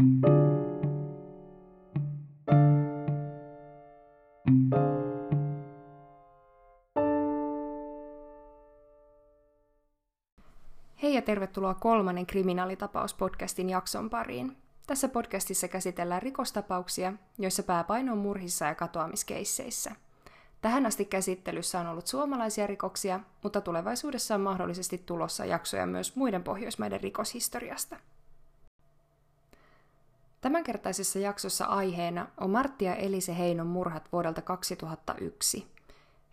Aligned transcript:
Hei 0.00 0.06
ja 11.14 11.22
tervetuloa 11.22 11.74
kolmannen 11.74 12.26
kriminaalitapaus-podcastin 12.26 13.70
jakson 13.70 14.10
pariin. 14.10 14.56
Tässä 14.86 15.08
podcastissa 15.08 15.68
käsitellään 15.68 16.22
rikostapauksia, 16.22 17.12
joissa 17.38 17.62
pääpaino 17.62 18.12
on 18.12 18.18
murhissa 18.18 18.64
ja 18.64 18.74
katoamiskeisseissä. 18.74 19.96
Tähän 20.62 20.86
asti 20.86 21.04
käsittelyssä 21.04 21.80
on 21.80 21.86
ollut 21.86 22.06
suomalaisia 22.06 22.66
rikoksia, 22.66 23.20
mutta 23.42 23.60
tulevaisuudessa 23.60 24.34
on 24.34 24.40
mahdollisesti 24.40 24.98
tulossa 24.98 25.44
jaksoja 25.44 25.86
myös 25.86 26.16
muiden 26.16 26.44
Pohjoismaiden 26.44 27.00
rikoshistoriasta. 27.00 27.96
Tämänkertaisessa 30.40 31.18
jaksossa 31.18 31.64
aiheena 31.64 32.26
on 32.36 32.50
Martti 32.50 32.84
ja 32.84 32.94
Elise 32.94 33.38
Heinon 33.38 33.66
murhat 33.66 34.08
vuodelta 34.12 34.42
2001. 34.42 35.66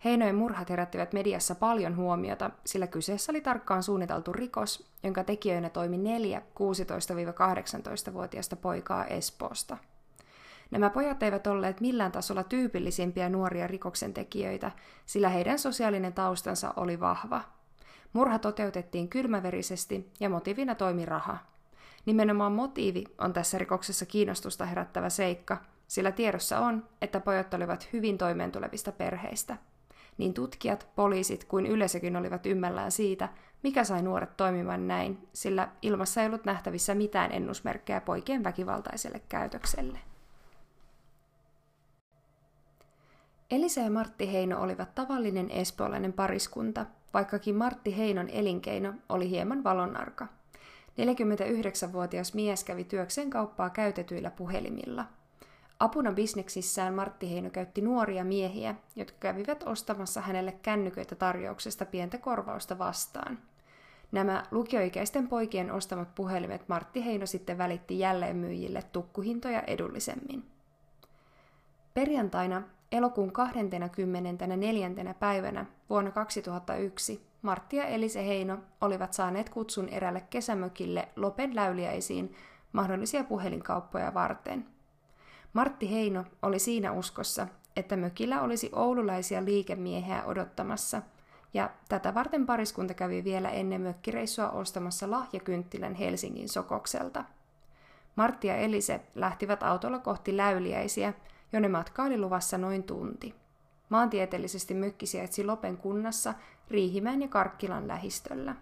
Heinojen 0.04 0.34
murhat 0.34 0.70
herättivät 0.70 1.12
mediassa 1.12 1.54
paljon 1.54 1.96
huomiota, 1.96 2.50
sillä 2.64 2.86
kyseessä 2.86 3.32
oli 3.32 3.40
tarkkaan 3.40 3.82
suunniteltu 3.82 4.32
rikos, 4.32 4.90
jonka 5.02 5.24
tekijöinä 5.24 5.70
toimi 5.70 5.98
neljä 5.98 6.42
16-18-vuotiaista 8.10 8.56
poikaa 8.56 9.04
Espoosta. 9.04 9.76
Nämä 10.70 10.90
pojat 10.90 11.22
eivät 11.22 11.46
olleet 11.46 11.80
millään 11.80 12.12
tasolla 12.12 12.44
tyypillisimpiä 12.44 13.28
nuoria 13.28 13.66
rikoksentekijöitä, 13.66 14.70
sillä 15.06 15.28
heidän 15.28 15.58
sosiaalinen 15.58 16.12
taustansa 16.12 16.74
oli 16.76 17.00
vahva. 17.00 17.40
Murha 18.12 18.38
toteutettiin 18.38 19.08
kylmäverisesti 19.08 20.12
ja 20.20 20.28
motiivina 20.28 20.74
toimi 20.74 21.06
raha. 21.06 21.38
Nimenomaan 22.08 22.52
motiivi 22.52 23.04
on 23.18 23.32
tässä 23.32 23.58
rikoksessa 23.58 24.06
kiinnostusta 24.06 24.66
herättävä 24.66 25.10
seikka, 25.10 25.56
sillä 25.86 26.12
tiedossa 26.12 26.58
on, 26.58 26.88
että 27.02 27.20
pojat 27.20 27.54
olivat 27.54 27.88
hyvin 27.92 28.18
toimeentulevista 28.18 28.92
perheistä– 28.92 29.56
niin 30.18 30.34
tutkijat, 30.34 30.88
poliisit 30.96 31.44
kuin 31.44 31.66
yleisökin 31.66 32.16
olivat 32.16 32.46
ymmällään 32.46 32.92
siitä, 32.92 33.28
mikä 33.62 33.84
sai 33.84 34.02
nuoret 34.02 34.36
toimimaan 34.36 34.88
näin, 34.88 35.28
sillä 35.32 35.68
ilmassa 35.82 36.20
ei 36.20 36.26
ollut 36.26 36.44
nähtävissä 36.44 36.94
mitään 36.94 37.32
ennusmerkkejä 37.32 38.00
poikien 38.00 38.44
väkivaltaiselle 38.44 39.20
käytökselle. 39.28 39.98
Elisa 43.50 43.80
ja 43.80 43.90
Martti 43.90 44.32
Heino 44.32 44.62
olivat 44.62 44.94
tavallinen 44.94 45.50
espoolainen 45.50 46.12
pariskunta, 46.12 46.86
vaikkakin 47.14 47.54
Martti 47.54 47.96
Heinon 47.96 48.28
elinkeino 48.28 48.94
oli 49.08 49.30
hieman 49.30 49.64
valonarka. 49.64 50.37
49-vuotias 50.98 52.34
mies 52.34 52.64
kävi 52.64 52.84
työkseen 52.84 53.30
kauppaa 53.30 53.70
käytetyillä 53.70 54.30
puhelimilla– 54.30 55.04
Apuna 55.80 56.12
bisneksissään 56.12 56.94
Martti 56.94 57.30
Heino 57.30 57.50
käytti 57.50 57.80
nuoria 57.80 58.24
miehiä, 58.24 58.74
jotka 58.96 59.16
kävivät 59.20 59.62
ostamassa 59.62 60.20
hänelle 60.20 60.52
kännyköitä 60.52 61.14
tarjouksesta 61.14 61.86
pientä 61.86 62.18
korvausta 62.18 62.78
vastaan. 62.78 63.38
Nämä 64.12 64.42
lukioikäisten 64.50 65.28
poikien 65.28 65.72
ostamat 65.72 66.14
puhelimet 66.14 66.68
Martti 66.68 67.04
Heino 67.04 67.26
sitten 67.26 67.58
välitti 67.58 67.98
jälleenmyyjille 67.98 68.82
tukkuhintoja 68.82 69.60
edullisemmin. 69.60 70.44
Perjantaina 71.94 72.62
elokuun 72.92 73.32
24. 73.32 74.90
päivänä 75.18 75.66
vuonna 75.90 76.10
2001 76.10 77.28
Martti 77.42 77.76
ja 77.76 77.84
Elise 77.84 78.26
Heino 78.26 78.58
olivat 78.80 79.12
saaneet 79.12 79.48
kutsun 79.48 79.88
erälle 79.88 80.20
kesämökille 80.30 81.08
Lopen 81.16 81.54
läyliäisiin 81.54 82.34
mahdollisia 82.72 83.24
puhelinkauppoja 83.24 84.14
varten– 84.14 84.66
Martti 85.52 85.90
Heino 85.90 86.24
oli 86.42 86.58
siinä 86.58 86.92
uskossa, 86.92 87.46
että 87.76 87.96
mökillä 87.96 88.42
olisi 88.42 88.70
oululaisia 88.72 89.44
liikemiehiä 89.44 90.24
odottamassa, 90.24 91.02
ja 91.54 91.70
tätä 91.88 92.14
varten 92.14 92.46
pariskunta 92.46 92.94
kävi 92.94 93.24
vielä 93.24 93.50
ennen 93.50 93.80
mökkireissua 93.80 94.50
ostamassa 94.50 95.10
lahjakynttilän 95.10 95.94
Helsingin 95.94 96.48
Sokokselta. 96.48 97.24
Martti 98.16 98.46
ja 98.48 98.56
Elise 98.56 99.00
lähtivät 99.14 99.62
autolla 99.62 99.98
kohti 99.98 100.36
Läyliäisiä, 100.36 101.12
jonne 101.52 101.68
matka 101.68 102.02
oli 102.02 102.18
luvassa 102.18 102.58
noin 102.58 102.82
tunti. 102.82 103.34
Maantieteellisesti 103.88 104.74
mökki 104.74 105.06
sijaitsi 105.06 105.44
Lopen 105.44 105.76
kunnassa 105.76 106.34
Riihimäen 106.70 107.22
ja 107.22 107.28
Karkkilan 107.28 107.88
lähistöllä. 107.88 108.54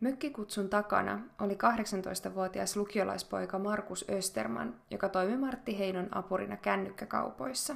Mökkikutsun 0.00 0.68
takana 0.68 1.20
oli 1.40 1.54
18-vuotias 1.54 2.76
lukiolaispoika 2.76 3.58
Markus 3.58 4.04
Österman, 4.10 4.74
joka 4.90 5.08
toimi 5.08 5.36
Martti 5.36 5.78
Heinon 5.78 6.08
apurina 6.16 6.56
kännykkäkaupoissa. 6.56 7.74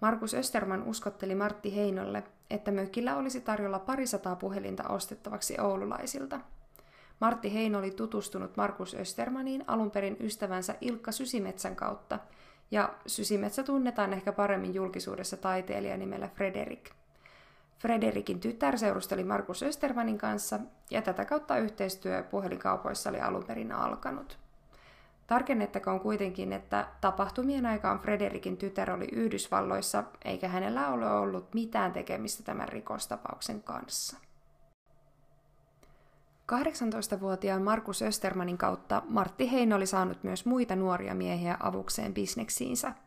Markus 0.00 0.34
Österman 0.34 0.82
uskotteli 0.82 1.34
Martti 1.34 1.76
Heinolle, 1.76 2.24
että 2.50 2.70
mökillä 2.70 3.16
olisi 3.16 3.40
tarjolla 3.40 3.78
parisataa 3.78 4.36
puhelinta 4.36 4.88
ostettavaksi 4.88 5.60
oululaisilta. 5.60 6.40
Martti 7.20 7.54
Heino 7.54 7.78
oli 7.78 7.90
tutustunut 7.90 8.56
Markus 8.56 8.94
Östermaniin 8.94 9.64
alun 9.66 9.90
perin 9.90 10.16
ystävänsä 10.20 10.74
Ilkka 10.80 11.12
Sysimetsän 11.12 11.76
kautta, 11.76 12.18
ja 12.70 12.94
Sysimetsä 13.06 13.62
tunnetaan 13.62 14.12
ehkä 14.12 14.32
paremmin 14.32 14.74
julkisuudessa 14.74 15.36
taiteilija 15.36 15.96
nimellä 15.96 16.28
Frederik. 16.28 16.90
Frederikin 17.78 18.40
tytär 18.40 18.78
seurusteli 18.78 19.24
Markus 19.24 19.62
Östermanin 19.62 20.18
kanssa, 20.18 20.60
ja 20.90 21.02
tätä 21.02 21.24
kautta 21.24 21.58
yhteistyö 21.58 22.22
puhelinkaupoissa 22.22 23.10
oli 23.10 23.20
alun 23.20 23.44
perin 23.44 23.72
alkanut. 23.72 24.38
Tarkennettakoon 25.26 26.00
kuitenkin, 26.00 26.52
että 26.52 26.86
tapahtumien 27.00 27.66
aikaan 27.66 27.98
Frederikin 27.98 28.56
tytär 28.56 28.90
oli 28.90 29.08
Yhdysvalloissa, 29.12 30.04
eikä 30.24 30.48
hänellä 30.48 30.88
ole 30.88 31.10
ollut 31.10 31.54
mitään 31.54 31.92
tekemistä 31.92 32.42
tämän 32.42 32.68
rikostapauksen 32.68 33.62
kanssa. 33.62 34.16
18-vuotiaan 36.52 37.62
Markus 37.62 38.02
Östermanin 38.02 38.58
kautta 38.58 39.02
Martti 39.08 39.52
Heino 39.52 39.76
oli 39.76 39.86
saanut 39.86 40.24
myös 40.24 40.46
muita 40.46 40.76
nuoria 40.76 41.14
miehiä 41.14 41.56
avukseen 41.60 42.14
bisneksiinsä– 42.14 42.92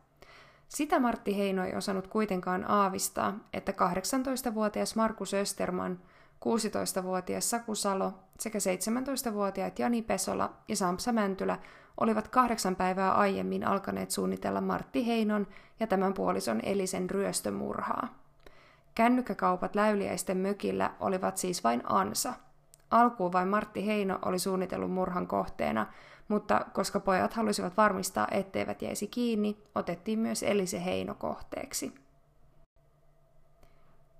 sitä 0.70 1.00
Martti 1.00 1.36
Heino 1.36 1.64
ei 1.64 1.74
osannut 1.74 2.06
kuitenkaan 2.06 2.70
aavistaa, 2.70 3.38
että 3.52 3.72
18-vuotias 3.72 4.96
Markus 4.96 5.34
Österman, 5.34 5.98
16-vuotias 6.44 7.50
Saku 7.50 7.74
Salo 7.74 8.12
sekä 8.38 8.58
17-vuotiaat 8.58 9.78
Jani 9.78 10.02
Pesola 10.02 10.52
ja 10.68 10.76
Samsa 10.76 11.12
Mäntylä 11.12 11.58
olivat 12.00 12.28
kahdeksan 12.28 12.76
päivää 12.76 13.12
aiemmin 13.12 13.66
alkaneet 13.66 14.10
suunnitella 14.10 14.60
Martti 14.60 15.06
Heinon 15.06 15.46
ja 15.80 15.86
tämän 15.86 16.14
puolison 16.14 16.60
Elisen 16.62 17.10
ryöstömurhaa. 17.10 18.14
Kännykkäkaupat 18.94 19.74
läyliäisten 19.74 20.36
mökillä 20.36 20.90
olivat 21.00 21.36
siis 21.36 21.64
vain 21.64 21.82
ansa. 21.84 22.34
Alkuun 22.90 23.32
vain 23.32 23.48
Martti 23.48 23.86
Heino 23.86 24.18
oli 24.24 24.38
suunnitellut 24.38 24.92
murhan 24.92 25.26
kohteena, 25.26 25.86
mutta 26.28 26.66
koska 26.72 27.00
pojat 27.00 27.32
halusivat 27.32 27.76
varmistaa, 27.76 28.28
etteivät 28.30 28.82
jäisi 28.82 29.06
kiinni, 29.06 29.62
otettiin 29.74 30.18
myös 30.18 30.42
Elise 30.42 30.84
Heino 30.84 31.14
kohteeksi. 31.14 31.94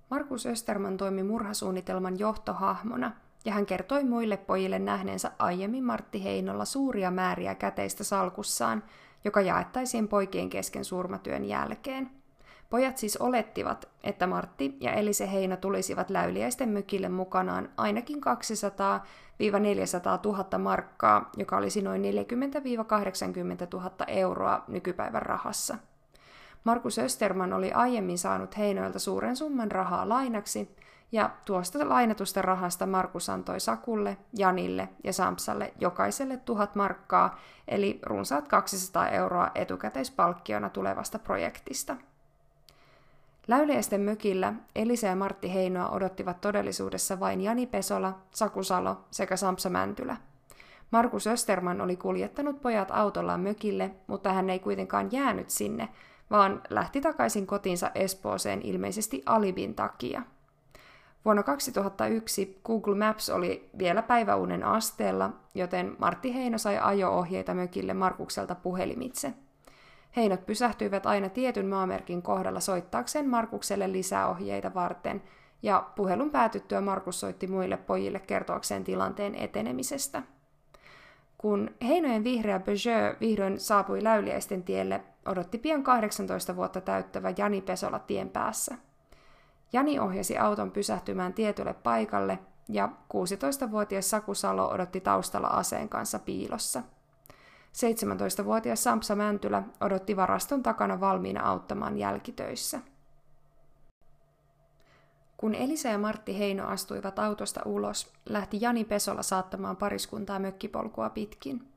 Markus 0.09 0.45
Österman 0.45 0.97
toimi 0.97 1.23
murhasuunnitelman 1.23 2.19
johtohahmona, 2.19 3.11
ja 3.45 3.53
hän 3.53 3.65
kertoi 3.65 4.03
muille 4.03 4.37
pojille 4.37 4.79
nähneensä 4.79 5.31
aiemmin 5.39 5.83
Martti 5.83 6.23
Heinolla 6.23 6.65
suuria 6.65 7.11
määriä 7.11 7.55
käteistä 7.55 8.03
salkussaan, 8.03 8.83
joka 9.25 9.41
jaettaisiin 9.41 10.07
poikien 10.07 10.49
kesken 10.49 10.85
surmatyön 10.85 11.45
jälkeen– 11.45 12.09
Pojat 12.71 12.97
siis 12.97 13.17
olettivat, 13.17 13.89
että 14.03 14.27
Martti 14.27 14.77
ja 14.79 14.93
Elise 14.93 15.31
Heino 15.31 15.57
tulisivat 15.57 16.09
läyliäisten 16.09 16.69
mykille 16.69 17.09
mukanaan 17.09 17.69
ainakin 17.77 18.17
200-400 18.17 18.21
000 20.25 20.57
markkaa, 20.57 21.29
joka 21.37 21.57
olisi 21.57 21.81
noin 21.81 22.01
40-80 22.03 22.07
000 23.73 23.91
euroa 24.07 24.63
nykypäivän 24.67 25.21
rahassa. 25.21 25.77
Markus 26.63 26.97
Österman 26.97 27.53
oli 27.53 27.71
aiemmin 27.71 28.17
saanut 28.17 28.57
Heinoilta 28.57 28.99
suuren 28.99 29.35
summan 29.35 29.71
rahaa 29.71 30.09
lainaksi, 30.09 30.75
ja 31.11 31.29
tuosta 31.45 31.89
lainatusta 31.89 32.41
rahasta 32.41 32.85
Markus 32.85 33.29
antoi 33.29 33.59
Sakulle, 33.59 34.17
Janille 34.37 34.89
ja 35.03 35.13
Sampsalle 35.13 35.73
jokaiselle 35.79 36.37
tuhat 36.37 36.75
markkaa, 36.75 37.39
eli 37.67 37.99
runsaat 38.03 38.47
200 38.47 39.09
euroa 39.09 39.51
etukäteispalkkiona 39.55 40.69
tulevasta 40.69 41.19
projektista– 41.19 41.95
Läyliäisten 43.47 44.01
mökillä 44.01 44.53
Elisa 44.75 45.07
ja 45.07 45.15
Martti 45.15 45.53
Heinoa 45.53 45.89
odottivat 45.89 46.41
todellisuudessa 46.41 47.19
vain 47.19 47.41
Jani 47.41 47.65
Pesola, 47.65 48.17
Sakusalo 48.31 48.97
sekä 49.11 49.35
Sampsa 49.35 49.69
Mäntylä. 49.69 50.17
Markus 50.91 51.27
Österman 51.27 51.81
oli 51.81 51.95
kuljettanut 51.95 52.61
pojat 52.61 52.91
autollaan 52.91 53.39
mökille, 53.39 53.91
mutta 54.07 54.33
hän 54.33 54.49
ei 54.49 54.59
kuitenkaan 54.59 55.11
jäänyt 55.11 55.49
sinne, 55.49 55.89
vaan 56.31 56.61
lähti 56.69 57.01
takaisin 57.01 57.47
kotiinsa 57.47 57.91
Espooseen 57.95 58.61
ilmeisesti 58.61 59.23
alibin 59.25 59.75
takia. 59.75 60.21
Vuonna 61.25 61.43
2001 61.43 62.61
Google 62.65 62.95
Maps 62.95 63.29
oli 63.29 63.69
vielä 63.77 64.01
päiväunen 64.01 64.63
asteella, 64.63 65.29
joten 65.55 65.95
Martti 65.99 66.35
Heino 66.35 66.57
sai 66.57 66.77
ajo-ohjeita 66.77 67.53
mökille 67.53 67.93
Markukselta 67.93 68.55
puhelimitse. 68.55 69.33
Heinot 70.15 70.45
pysähtyivät 70.45 71.05
aina 71.05 71.29
tietyn 71.29 71.65
maamerkin 71.65 72.21
kohdalla 72.21 72.59
soittaakseen 72.59 73.29
Markukselle 73.29 73.91
lisäohjeita 73.91 74.73
varten, 74.73 75.23
ja 75.63 75.89
puhelun 75.95 76.31
päätyttyä 76.31 76.81
Markus 76.81 77.19
soitti 77.19 77.47
muille 77.47 77.77
pojille 77.77 78.19
kertoakseen 78.19 78.83
tilanteen 78.83 79.35
etenemisestä. 79.35 80.23
Kun 81.37 81.69
Heinojen 81.87 82.23
vihreä 82.23 82.59
Peugeot 82.59 83.19
vihdoin 83.19 83.59
saapui 83.59 84.03
Läyliäisten 84.03 84.63
tielle, 84.63 85.01
odotti 85.25 85.57
pian 85.57 85.83
18 85.83 86.55
vuotta 86.55 86.81
täyttävä 86.81 87.33
Jani 87.37 87.61
Pesola 87.61 87.99
tien 87.99 88.29
päässä. 88.29 88.75
Jani 89.73 89.99
ohjasi 89.99 90.37
auton 90.37 90.71
pysähtymään 90.71 91.33
tietylle 91.33 91.73
paikalle 91.73 92.39
ja 92.69 92.89
16-vuotias 93.13 94.09
Saku 94.09 94.35
Salo 94.35 94.67
odotti 94.67 95.01
taustalla 95.01 95.47
aseen 95.47 95.89
kanssa 95.89 96.19
piilossa. 96.19 96.83
17-vuotias 97.73 98.83
Sampsa 98.83 99.15
Mäntylä 99.15 99.63
odotti 99.81 100.15
varaston 100.15 100.63
takana 100.63 100.99
valmiina 100.99 101.49
auttamaan 101.49 101.97
jälkitöissä. 101.97 102.79
Kun 105.37 105.55
Elisa 105.55 105.87
ja 105.87 105.97
Martti 105.97 106.39
Heino 106.39 106.67
astuivat 106.67 107.19
autosta 107.19 107.61
ulos, 107.65 108.13
lähti 108.25 108.57
Jani 108.61 108.85
Pesola 108.85 109.23
saattamaan 109.23 109.77
pariskuntaa 109.77 110.39
mökkipolkua 110.39 111.09
pitkin. 111.09 111.67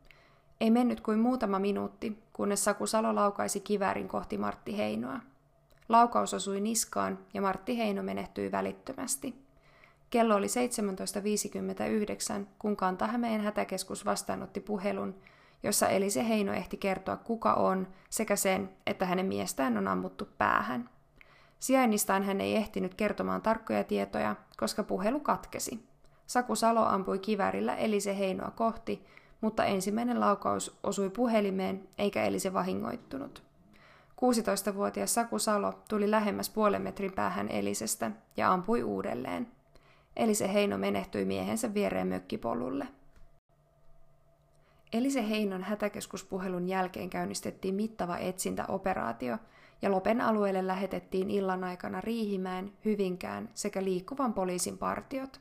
Ei 0.61 0.70
mennyt 0.70 1.00
kuin 1.00 1.19
muutama 1.19 1.58
minuutti, 1.58 2.23
kunnes 2.32 2.64
Saku 2.64 2.87
Salo 2.87 3.14
laukaisi 3.14 3.61
kiväärin 3.61 4.08
kohti 4.08 4.38
Martti 4.38 4.76
Heinoa. 4.76 5.20
Laukaus 5.88 6.35
osui 6.35 6.61
niskaan 6.61 7.19
ja 7.35 7.40
Martti 7.40 7.79
Heino 7.79 8.02
menehtyi 8.02 8.52
välittömästi. 8.52 9.35
Kello 10.11 10.35
oli 10.35 10.47
17.59, 10.47 10.52
kun 12.58 12.76
Kantahämeen 12.76 13.40
hätäkeskus 13.40 14.05
vastaanotti 14.05 14.61
puhelun, 14.61 15.14
jossa 15.64 15.88
Elise 15.88 16.28
Heino 16.28 16.52
ehti 16.52 16.76
kertoa 16.76 17.16
kuka 17.16 17.55
on 17.55 17.87
sekä 18.11 18.37
sen, 18.37 18.70
että 18.87 19.06
hänen 19.06 19.26
miestään 19.26 19.78
on 19.78 19.88
ammuttu 19.88 20.28
päähän. 20.38 20.90
Sijainnistaan 21.58 22.22
hän 22.22 22.40
ei 22.40 22.56
ehtinyt 22.56 22.94
kertomaan 22.94 23.43
tarkkoja 23.43 23.84
tietoja, 23.84 24.37
koska 24.56 24.82
puhelu 24.82 25.20
katkesi. 25.20 25.87
Saku 26.26 26.56
Salo 26.56 26.84
ampui 26.84 27.19
kivärillä 27.19 27.76
Elise 27.76 28.19
Heinoa 28.19 28.50
kohti, 28.50 29.06
mutta 29.40 29.64
ensimmäinen 29.64 30.20
laukaus 30.20 30.78
osui 30.82 31.11
puhelimeen 31.11 31.88
eikä 31.99 32.25
Elise 32.25 32.52
vahingoittunut. 32.52 33.43
16-vuotias 34.20 35.14
Saku 35.14 35.38
Salo 35.38 35.72
tuli 35.88 36.11
lähemmäs 36.11 36.50
puolen 36.50 36.82
metrin 36.82 37.12
päähän 37.12 37.49
Elisestä 37.49 38.11
ja 38.37 38.52
ampui 38.52 38.82
uudelleen. 38.82 39.46
Elise 40.16 40.52
Heino 40.52 40.78
menehtyi 40.78 41.25
miehensä 41.25 41.75
viereen 41.75 42.06
mökkipolulle. 42.06 42.88
Elise 44.94 45.29
Heinon 45.29 45.62
hätäkeskuspuhelun 45.62 46.69
jälkeen 46.69 47.11
käynnistettiin 47.11 47.75
mittava 47.75 48.17
etsintäoperaatio– 48.17 49.38
ja 49.85 49.91
Lopen 49.91 50.20
alueelle 50.20 50.67
lähetettiin 50.67 51.31
illan 51.31 51.64
aikana 51.64 52.00
Riihimäen, 52.00 52.73
Hyvinkään 52.85 53.50
sekä 53.55 53.85
liikkuvan 53.85 54.35
poliisin 54.35 54.79
partiot. 54.79 55.41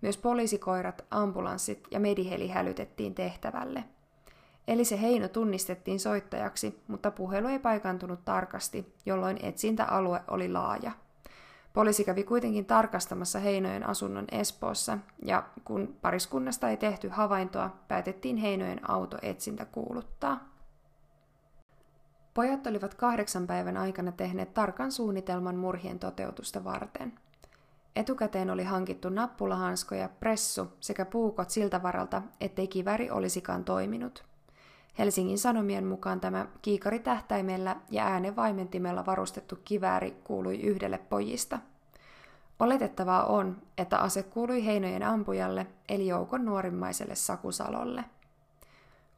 Myös 0.00 0.16
poliisikoirat, 0.16 1.04
ambulanssit 1.10 1.86
ja 1.90 2.00
mediheli 2.00 2.48
hälytettiin 2.48 3.14
tehtävälle. 3.14 3.84
Eli 4.68 4.84
se 4.84 5.00
Heino 5.00 5.28
tunnistettiin 5.28 6.00
soittajaksi, 6.00 6.82
mutta 6.88 7.10
puhelu 7.10 7.48
ei 7.48 7.58
paikantunut 7.58 8.24
tarkasti, 8.24 8.94
jolloin 9.06 9.38
etsintäalue 9.42 10.20
oli 10.28 10.48
laaja. 10.48 10.92
Poliisi 11.76 12.04
kävi 12.04 12.24
kuitenkin 12.24 12.66
tarkastamassa 12.66 13.38
Heinojen 13.38 13.88
asunnon 13.88 14.24
Espoossa, 14.32 14.98
ja 15.22 15.42
kun 15.64 15.96
pariskunnasta 16.02 16.68
ei 16.68 16.76
tehty 16.76 17.08
havaintoa, 17.08 17.76
päätettiin 17.88 18.36
Heinojen 18.36 18.90
auto 18.90 19.18
etsintä 19.22 19.64
kuuluttaa. 19.64 20.48
Pojat 22.34 22.66
olivat 22.66 22.94
kahdeksan 22.94 23.46
päivän 23.46 23.76
aikana 23.76 24.12
tehneet 24.12 24.54
tarkan 24.54 24.92
suunnitelman 24.92 25.56
murhien 25.56 25.98
toteutusta 25.98 26.64
varten. 26.64 27.12
Etukäteen 27.96 28.50
oli 28.50 28.64
hankittu 28.64 29.08
nappulahanskoja, 29.08 30.08
pressu 30.08 30.72
sekä 30.80 31.04
puukot 31.04 31.50
siltä 31.50 31.82
varalta, 31.82 32.22
ettei 32.40 32.68
kiväri 32.68 33.10
olisikaan 33.10 33.64
toiminut. 33.64 34.24
Helsingin 34.98 35.38
Sanomien 35.38 35.86
mukaan 35.86 36.20
tämä 36.20 36.46
kiikari 36.62 36.98
tähtäimellä 36.98 37.76
ja 37.90 38.06
äänenvaimentimella 38.06 39.06
varustettu 39.06 39.58
kivääri 39.64 40.16
kuului 40.24 40.60
yhdelle 40.60 40.98
pojista. 40.98 41.58
Oletettavaa 42.60 43.24
on, 43.24 43.62
että 43.78 43.98
ase 43.98 44.22
kuului 44.22 44.66
Heinojen 44.66 45.02
ampujalle 45.02 45.66
eli 45.88 46.06
joukon 46.06 46.44
nuorimmaiselle 46.44 47.14
Sakusalolle. 47.14 48.04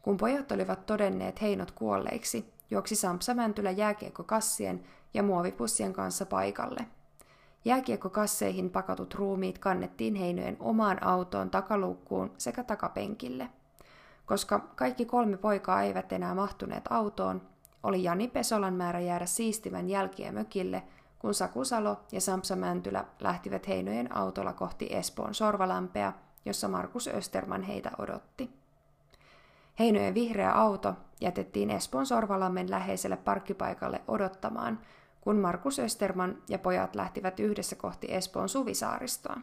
Kun 0.03 0.17
pojat 0.17 0.53
olivat 0.53 0.87
todenneet 0.87 1.43
Heinot 1.43 1.71
kuolleiksi, 1.71 2.53
juoksi 2.71 2.97
Sampsa 2.97 3.35
Mäntylä 3.35 3.71
jääkiekkokassien 3.71 4.85
ja 5.15 5.23
muovipussien 5.23 5.93
kanssa 5.93 6.27
paikalle. 6.27 6.87
Jääkiekkokasseihin 7.65 8.71
pakatut 8.71 9.15
ruumiit 9.15 9.59
kannettiin 9.59 10.15
Heinojen 10.15 10.57
omaan 10.61 11.03
autoon 11.05 11.51
takaluukkuun 11.51 12.31
sekä 12.39 12.65
takapenkille. 12.65 13.49
Koska 14.29 14.59
kaikki 14.59 15.05
kolme 15.05 15.37
poikaa 15.37 15.83
eivät 15.83 16.13
enää 16.13 16.35
mahtuneet 16.35 16.85
autoon, 16.91 17.43
oli 17.83 18.03
Jani 18.03 18.29
Pesolan 18.29 18.75
määrä 18.75 19.01
jäädä 19.01 19.27
siistivän 19.27 19.89
jälkiä 19.89 20.33
mökille, 20.33 20.83
kun 21.19 21.35
Sakusalo 21.35 22.01
ja 22.13 22.21
Sampsa 22.21 22.57
Mäntylä 22.57 23.05
lähtivät 23.21 23.69
Heinojen 23.69 24.17
autolla 24.17 24.53
kohti 24.53 24.89
Espoon 24.91 25.35
Sorvalampea, 25.35 26.13
jossa 26.45 26.69
Markus 26.69 27.09
Österman 27.09 27.63
heitä 27.63 27.91
odotti. 27.99 28.51
Heinojen 29.79 30.15
vihreä 30.15 30.53
auto 30.53 30.95
jätettiin 31.21 31.71
Espoon 31.71 32.07
Sorvalammen 32.07 32.71
läheiselle 32.71 33.17
parkkipaikalle 33.17 34.01
odottamaan, 34.09 34.81
kun 35.21 35.37
Markus 35.37 35.79
Österman 35.79 36.39
ja 36.49 36.59
pojat 36.59 36.95
lähtivät 36.95 37.41
yhdessä 37.41 37.77
kohti 37.77 38.07
Espoon 38.11 38.49
Suvisaaristoa. 38.49 39.41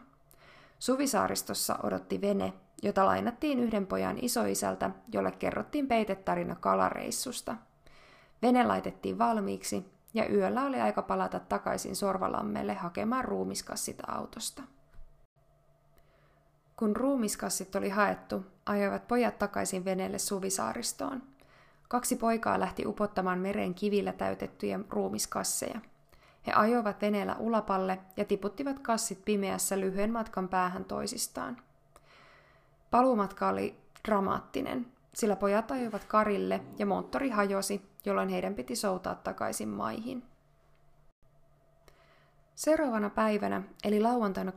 Suvisaaristossa 0.78 1.78
odotti 1.82 2.20
vene, 2.20 2.52
jota 2.82 3.06
lainattiin 3.06 3.58
yhden 3.58 3.86
pojan 3.86 4.18
isoisältä, 4.22 4.90
jolle 5.12 5.30
kerrottiin 5.30 5.86
peitetarina 5.88 6.54
kalareissusta. 6.54 7.56
Vene 8.42 8.64
laitettiin 8.64 9.18
valmiiksi 9.18 9.86
ja 10.14 10.28
yöllä 10.28 10.62
oli 10.62 10.80
aika 10.80 11.02
palata 11.02 11.40
takaisin 11.40 11.96
Sorvalammelle 11.96 12.74
hakemaan 12.74 13.24
ruumiskassit 13.24 13.98
autosta. 14.06 14.62
Kun 16.76 16.96
ruumiskassit 16.96 17.76
oli 17.76 17.88
haettu, 17.88 18.44
ajoivat 18.66 19.08
pojat 19.08 19.38
takaisin 19.38 19.84
veneelle 19.84 20.18
Suvisaaristoon. 20.18 21.22
Kaksi 21.88 22.16
poikaa 22.16 22.60
lähti 22.60 22.86
upottamaan 22.86 23.38
mereen 23.38 23.74
kivillä 23.74 24.12
täytettyjä 24.12 24.80
ruumiskasseja. 24.90 25.80
He 26.46 26.52
ajoivat 26.52 27.02
veneellä 27.02 27.36
ulapalle 27.38 27.98
ja 28.16 28.24
tiputtivat 28.24 28.78
kassit 28.78 29.24
pimeässä 29.24 29.80
lyhyen 29.80 30.12
matkan 30.12 30.48
päähän 30.48 30.84
toisistaan. 30.84 31.56
Paluumatka 32.90 33.48
oli 33.48 33.76
dramaattinen, 34.08 34.86
sillä 35.14 35.36
pojat 35.36 35.70
ajoivat 35.70 36.04
karille 36.04 36.60
ja 36.78 36.86
moottori 36.86 37.30
hajosi, 37.30 37.82
jolloin 38.04 38.28
heidän 38.28 38.54
piti 38.54 38.76
soutaa 38.76 39.14
takaisin 39.14 39.68
maihin. 39.68 40.22
Seuraavana 42.54 43.10
päivänä, 43.10 43.62
eli 43.84 44.00
lauantaina 44.00 44.52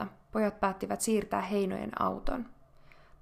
25.8., 0.00 0.06
pojat 0.32 0.60
päättivät 0.60 1.00
siirtää 1.00 1.40
Heinojen 1.40 2.02
auton. 2.02 2.46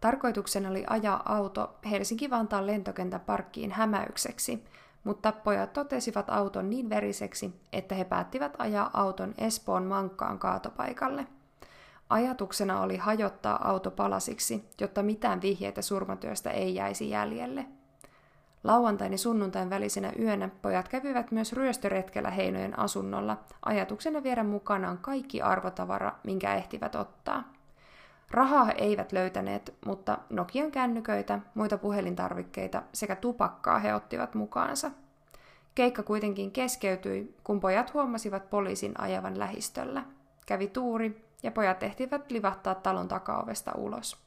Tarkoituksena 0.00 0.70
oli 0.70 0.84
ajaa 0.87 1.23
auto 1.34 1.78
Helsinki-Vantaan 1.90 2.66
lentokentän 2.66 3.20
parkkiin 3.20 3.73
hämäykseksi, 3.73 4.64
mutta 5.04 5.32
pojat 5.32 5.73
totesivat 5.73 6.30
auton 6.30 6.70
niin 6.70 6.90
veriseksi, 6.90 7.61
että 7.73 7.94
he 7.94 8.04
päättivät 8.04 8.54
ajaa 8.58 8.90
auton 8.92 9.34
Espoon 9.38 9.84
Mankkaan 9.84 10.38
kaatopaikalle. 10.38 11.26
Ajatuksena 12.11 12.80
oli 12.80 12.96
hajottaa 12.96 13.68
auto 13.68 13.90
palasiksi, 13.90 14.68
jotta 14.80 15.02
mitään 15.02 15.42
vihjeitä 15.42 15.82
surmatyöstä 15.82 16.50
ei 16.50 16.75
jäisi 16.75 17.11
jäljelle– 17.11 17.66
Lauantain 18.64 19.12
ja 19.12 19.18
sunnuntain 19.18 19.70
välisenä 19.70 20.12
yönä 20.18 20.49
pojat 20.62 20.88
kävivät 20.88 21.30
myös 21.30 21.52
ryöstöretkellä 21.52 22.30
Heinojen 22.30 22.78
asunnolla, 22.78 23.37
ajatuksena 23.64 24.23
viedä 24.23 24.44
mukanaan 24.44 24.99
kaikki 24.99 25.42
arvotavara, 25.42 26.12
minkä 26.25 26.54
ehtivät 26.54 26.94
ottaa. 26.94 27.52
Rahaa 28.31 28.73
eivät 28.73 29.12
löytäneet, 29.12 29.75
mutta 29.87 30.19
Nokian 30.31 30.71
kännyköitä, 30.71 31.40
muita 31.54 31.78
puhelintarvikkeita 31.78 32.83
sekä 32.93 33.16
tupakkaa 33.16 33.78
he 33.78 33.95
ottivat 33.95 34.35
mukaansa. 34.35 34.90
Keikka 35.75 36.02
kuitenkin 36.02 36.50
keskeytyi, 36.50 37.37
kun 37.45 37.61
pojat 37.61 37.95
huomasivat 37.95 38.50
poliisin 38.50 39.00
ajavan 39.00 39.38
lähistöllä. 39.38 40.04
Kävi 40.47 40.69
tuuri 40.69 41.25
ja 41.43 41.50
pojat 41.50 41.83
ehtivät 41.83 42.31
livahtaa 42.31 42.75
talon 42.75 43.09
takaovesta 43.09 43.73
ulos. 43.76 44.25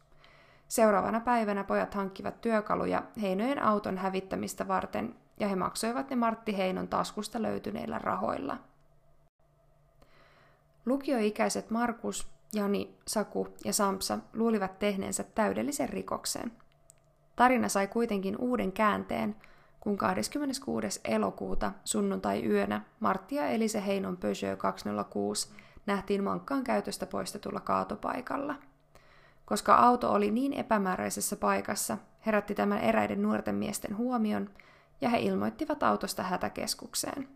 Seuraavana 0.68 1.20
päivänä 1.20 1.64
pojat 1.64 1.94
hankkivat 1.94 2.42
työkaluja 2.42 3.04
Heinojen 3.22 3.64
auton 3.64 3.98
hävittämistä 3.98 4.68
varten 4.68 5.16
ja 5.40 5.48
he 5.48 5.56
maksoivat 5.56 6.10
ne 6.10 6.16
Martti 6.16 6.58
Heinon 6.58 6.88
taskusta 6.88 7.42
löytyneillä 7.42 8.00
rahoilla. 8.00 8.58
Lukioikäiset 10.86 11.70
Markus, 11.70 12.30
Jani, 12.54 12.96
Saku 13.08 13.48
ja 13.66 13.74
Samsa 13.74 14.20
luulivat 14.34 14.80
tehneensä 14.80 15.24
täydellisen 15.24 15.90
rikoksen. 15.90 16.52
Tarina 17.36 17.70
sai 17.70 17.88
kuitenkin 17.88 18.38
uuden 18.38 18.72
käänteen, 18.72 19.36
kun 19.80 19.98
26. 19.98 21.02
elokuuta 21.04 21.72
sunnuntai-yönä 21.84 22.82
Martti 23.00 23.36
ja 23.36 23.48
Elise 23.48 23.86
Heinon 23.86 24.18
Peugeot 24.18 24.60
206 24.60 25.50
nähtiin 25.86 26.24
mankkaan 26.24 26.64
käytöstä 26.64 27.06
poistetulla 27.06 27.60
kaatopaikalla. 27.60 28.56
Koska 29.46 29.76
auto 29.76 30.12
oli 30.12 30.32
niin 30.32 30.54
epämääräisessä 30.54 31.36
paikassa, 31.36 31.98
herätti 32.26 32.56
tämän 32.56 32.80
eräiden 32.80 33.22
nuorten 33.22 33.56
miesten 33.56 33.98
huomion 33.98 34.50
ja 35.02 35.10
he 35.10 35.20
ilmoittivat 35.20 35.84
autosta 35.84 36.24
hätäkeskukseen. 36.24 37.28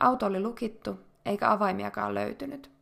Auto 0.00 0.26
oli 0.26 0.40
lukittu 0.40 1.00
eikä 1.26 1.50
avaimiakaan 1.52 2.14
löytynyt. 2.14 2.77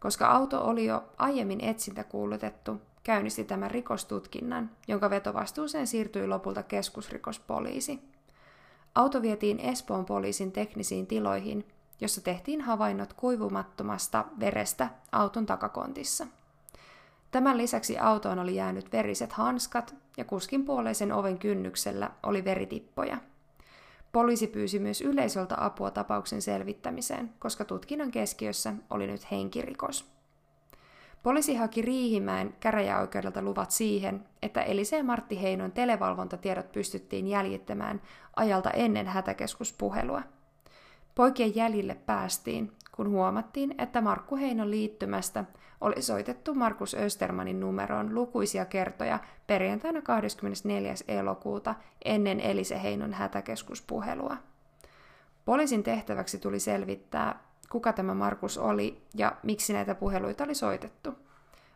Koska 0.00 0.26
auto 0.26 0.64
oli 0.64 0.86
jo 0.86 1.04
aiemmin 1.16 1.64
etsintäkuulutettu, 1.64 2.80
käynnisti 3.02 3.44
tämän 3.44 3.70
rikostutkinnan, 3.70 4.70
jonka 4.88 5.10
vetovastuuseen 5.10 5.86
siirtyi 5.86 6.26
lopulta 6.26 6.62
keskusrikospoliisi. 6.62 8.00
Auto 8.94 9.22
vietiin 9.22 9.60
Espoon 9.60 10.04
poliisin 10.04 10.52
teknisiin 10.52 11.06
tiloihin, 11.06 11.68
jossa 12.00 12.20
tehtiin 12.20 12.60
havainnot 12.60 13.12
kuivumattomasta 13.12 14.24
verestä 14.40 14.88
auton 15.12 15.46
takakontissa. 15.46 16.26
Tämän 17.30 17.58
lisäksi 17.58 17.98
autoon 17.98 18.38
oli 18.38 18.54
jäänyt 18.54 18.92
veriset 18.92 19.32
hanskat 19.32 19.94
ja 20.16 20.24
kuskin 20.24 20.64
puoleisen 20.64 21.12
oven 21.12 21.38
kynnyksellä 21.38 22.10
oli 22.22 22.44
veritippoja. 22.44 23.18
Poliisi 24.12 24.46
pyysi 24.46 24.78
myös 24.78 25.00
yleisöltä 25.00 25.54
apua 25.64 25.90
tapauksen 25.90 26.42
selvittämiseen, 26.42 27.30
koska 27.38 27.64
tutkinnan 27.64 28.10
keskiössä 28.10 28.74
oli 28.90 29.06
nyt 29.06 29.30
henkirikos. 29.30 30.18
Poliisi 31.22 31.54
haki 31.54 31.82
Riihimäen 31.82 32.54
käräjäoikeudelta 32.60 33.42
luvat 33.42 33.70
siihen, 33.70 34.24
että 34.42 34.62
Elise 34.62 34.96
ja 34.96 35.04
Martti 35.04 35.42
Heinon 35.42 35.72
televalvontatiedot 35.72 36.72
pystyttiin 36.72 37.26
jäljittämään 37.26 38.02
ajalta 38.36 38.70
ennen 38.70 39.06
hätäkeskuspuhelua. 39.06 40.22
Poikien 41.14 41.56
jäljille 41.56 41.94
päästiin, 41.94 42.72
kun 42.92 43.08
huomattiin, 43.10 43.74
että 43.78 44.00
Markku 44.00 44.36
Heinon 44.36 44.70
liittymästä 44.70 45.44
oli 45.80 46.02
soitettu 46.02 46.54
Markus 46.54 46.94
Östermanin 46.94 47.60
numeroon 47.60 48.14
lukuisia 48.14 48.64
kertoja 48.64 49.18
perjantaina 49.46 50.02
24. 50.02 50.94
elokuuta 51.08 51.74
ennen 52.04 52.40
Elise 52.40 52.82
Heinon 52.82 53.12
hätäkeskuspuhelua. 53.12 54.36
Poliisin 55.44 55.82
tehtäväksi 55.82 56.38
tuli 56.38 56.60
selvittää, 56.60 57.40
kuka 57.68 57.92
tämä 57.92 58.14
Markus 58.14 58.58
oli 58.58 59.02
ja 59.14 59.36
miksi 59.42 59.72
näitä 59.72 59.94
puheluita 59.94 60.44
oli 60.44 60.54
soitettu. 60.54 61.14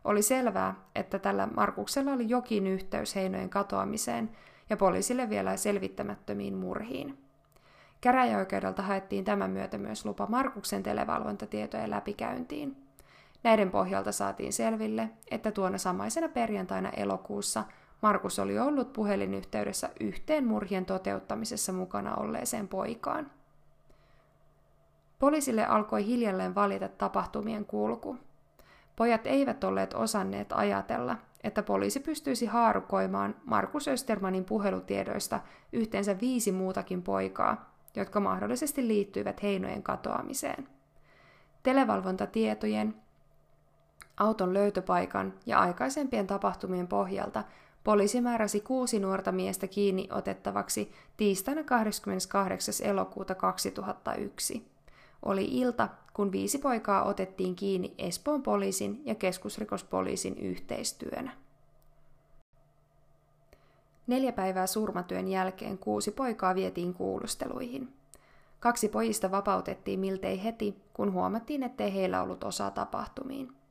Oli 0.05 0.23
selvää, 0.23 0.75
että 0.95 1.19
tällä 1.19 1.49
Markuksella 1.57 2.13
oli 2.13 2.29
jokin 2.29 2.67
yhteys 2.67 3.15
Heinojen 3.15 3.51
katoamiseen 3.51 4.31
ja 4.71 4.77
poliisille 4.77 5.31
vielä 5.31 5.57
selvittämättömiin 5.57 6.55
murhiin. 6.55 7.19
Käräjäoikeudelta 8.01 8.83
haettiin 8.83 9.25
tämän 9.25 9.51
myötä 9.51 9.79
myös 9.79 10.05
lupa 10.05 10.27
Markuksen 10.27 10.83
televalvontatietojen 10.83 11.91
läpikäyntiin. 11.91 12.82
Näiden 13.43 13.71
pohjalta 13.71 14.13
saatiin 14.13 14.53
selville, 14.53 15.11
että 15.31 15.51
tuona 15.51 15.79
samaisena 15.79 16.29
perjantaina 16.29 16.91
elokuussa 16.91 17.65
Markus 18.03 18.39
oli 18.39 18.59
ollut 18.59 18.93
puhelinyhteydessä 18.93 19.91
yhteen 20.01 20.47
murhien 20.47 20.87
toteuttamisessa 20.87 21.73
mukana 21.73 22.15
olleeseen 22.15 22.69
poikaan. 22.69 23.31
Poliisille 25.19 25.67
alkoi 25.67 26.07
hiljalleen 26.07 26.55
valita 26.55 26.89
tapahtumien 26.89 27.65
kulku. 27.65 28.17
Pojat 28.97 29.27
eivät 29.27 29.65
olleet 29.65 29.95
osanneet 29.95 30.53
ajatella, 30.53 31.17
että 31.45 31.63
poliisi 31.63 32.01
pystyisi 32.01 32.47
haarukoimaan 32.47 33.35
Markus 33.45 33.89
Östermanin 33.89 34.45
puhelutiedoista 34.45 35.41
yhteensä 35.73 36.21
viisi 36.21 36.53
muutakin 36.53 37.03
poikaa, 37.03 37.75
jotka 37.97 38.21
mahdollisesti 38.21 38.89
liittyivät 38.89 39.43
Heinojen 39.43 39.83
katoamiseen. 39.83 40.69
Televalvontatietojen, 41.63 43.02
auton 44.17 44.55
löytöpaikan 44.55 45.35
ja 45.47 45.59
aikaisempien 45.59 46.27
tapahtumien 46.27 46.89
pohjalta 46.89 47.45
poliisi 47.85 48.21
määräsi 48.21 48.61
kuusi 48.61 48.99
nuorta 48.99 49.33
miestä 49.33 49.67
kiinni 49.67 50.09
otettavaksi 50.13 50.93
tiistaina 51.17 51.65
28. 51.65 52.75
elokuuta 52.83 53.35
2001. 53.35 54.73
Oli 55.23 55.45
ilta, 55.45 55.89
kun 56.13 56.33
viisi 56.33 56.59
poikaa 56.59 57.05
otettiin 57.05 57.57
kiinni 57.57 57.95
Espoon 57.99 58.43
poliisin 58.43 59.03
ja 59.05 59.15
keskusrikospoliisin 59.15 60.39
yhteistyönä. 60.39 61.33
Neljä 64.07 64.33
päivää 64.33 64.67
surmatyön 64.67 65.29
jälkeen 65.29 65.79
kuusi 65.79 66.11
poikaa 66.11 66.55
vietiin 66.55 66.95
kuulusteluihin. 66.95 67.93
Kaksi 68.61 68.89
pojista 68.89 69.31
vapautettiin 69.31 70.01
miltei 70.01 70.45
heti, 70.45 70.77
kun 70.95 71.13
huomattiin, 71.13 71.63
ettei 71.63 71.95
heillä 71.95 72.23
ollut 72.23 72.45
osaa 72.45 72.71
tapahtumiin. 72.71 73.62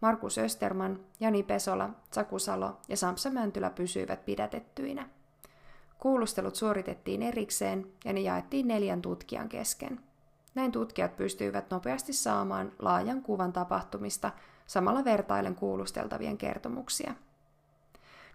Markus 0.00 0.38
Österman, 0.38 1.00
Jani 1.20 1.42
Pesola, 1.42 1.90
Sakusalo 2.10 2.76
ja 2.88 2.96
Samsa 2.96 3.30
Mäntylä 3.30 3.70
pysyivät 3.70 4.24
pidätettyinä. 4.24 5.08
Kuulustelut 5.98 6.54
suoritettiin 6.54 7.22
erikseen 7.22 7.86
ja 8.04 8.12
ne 8.12 8.20
jaettiin 8.20 8.68
neljän 8.68 9.02
tutkijan 9.02 9.48
kesken– 9.48 10.00
näin 10.58 10.72
tutkijat 10.72 11.16
pystyivät 11.16 11.70
nopeasti 11.70 12.12
saamaan 12.12 12.72
laajan 12.78 13.22
kuvan 13.22 13.52
tapahtumista 13.52 14.30
samalla 14.66 15.04
vertailen 15.04 15.54
kuulusteltavien 15.54 16.38
kertomuksia. 16.38 17.14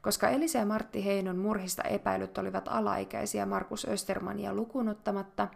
Koska 0.01 0.29
Elise 0.29 0.59
ja 0.59 0.65
Martti 0.65 1.05
Heinon 1.05 1.37
murhista 1.37 1.83
epäilyt 1.83 2.37
olivat 2.37 2.67
alaikäisiä 2.67 3.45
Markus 3.45 3.85
Östermania 3.85 4.53
lukunottamatta, 4.53 5.47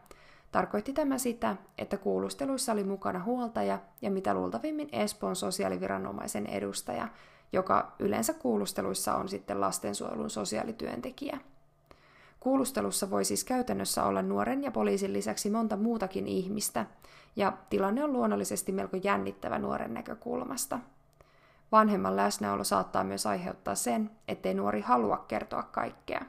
tarkoitti 0.52 0.94
tämä 0.94 1.18
sitä, 1.18 1.56
että 1.78 1.98
kuulusteluissa 1.98 2.72
oli 2.72 2.84
mukana 2.84 3.24
huoltaja 3.24 3.80
ja 4.02 4.12
mitä 4.12 4.34
luultavimmin 4.34 4.90
Espoon 4.92 5.36
sosiaaliviranomaisen 5.36 6.46
edustaja, 6.46 7.08
joka 7.54 7.92
yleensä 8.00 8.34
kuulusteluissa 8.34 9.16
on 9.16 9.30
sitten 9.30 9.62
lastensuojelun 9.62 10.30
sosiaalityöntekijä. 10.30 11.40
Kuulustelussa 12.40 13.10
voi 13.10 13.26
siis 13.26 13.44
käytännössä 13.44 14.04
olla 14.04 14.22
nuoren 14.22 14.64
ja 14.64 14.72
poliisin 14.72 15.14
lisäksi 15.14 15.50
monta 15.50 15.78
muutakin 15.78 16.28
ihmistä, 16.28 16.86
ja 17.36 17.54
tilanne 17.70 18.04
on 18.04 18.14
luonnollisesti 18.14 18.72
melko 18.72 18.98
jännittävä 19.04 19.60
nuoren 19.60 19.94
näkökulmasta. 19.94 20.80
Vanhemman 21.72 22.16
läsnäolo 22.16 22.64
saattaa 22.64 23.04
myös 23.04 23.26
aiheuttaa 23.26 23.76
sen, 23.76 24.12
ettei 24.28 24.54
nuori 24.54 24.82
halua 24.82 25.26
kertoa 25.28 25.64
kaikkea. 25.64 26.26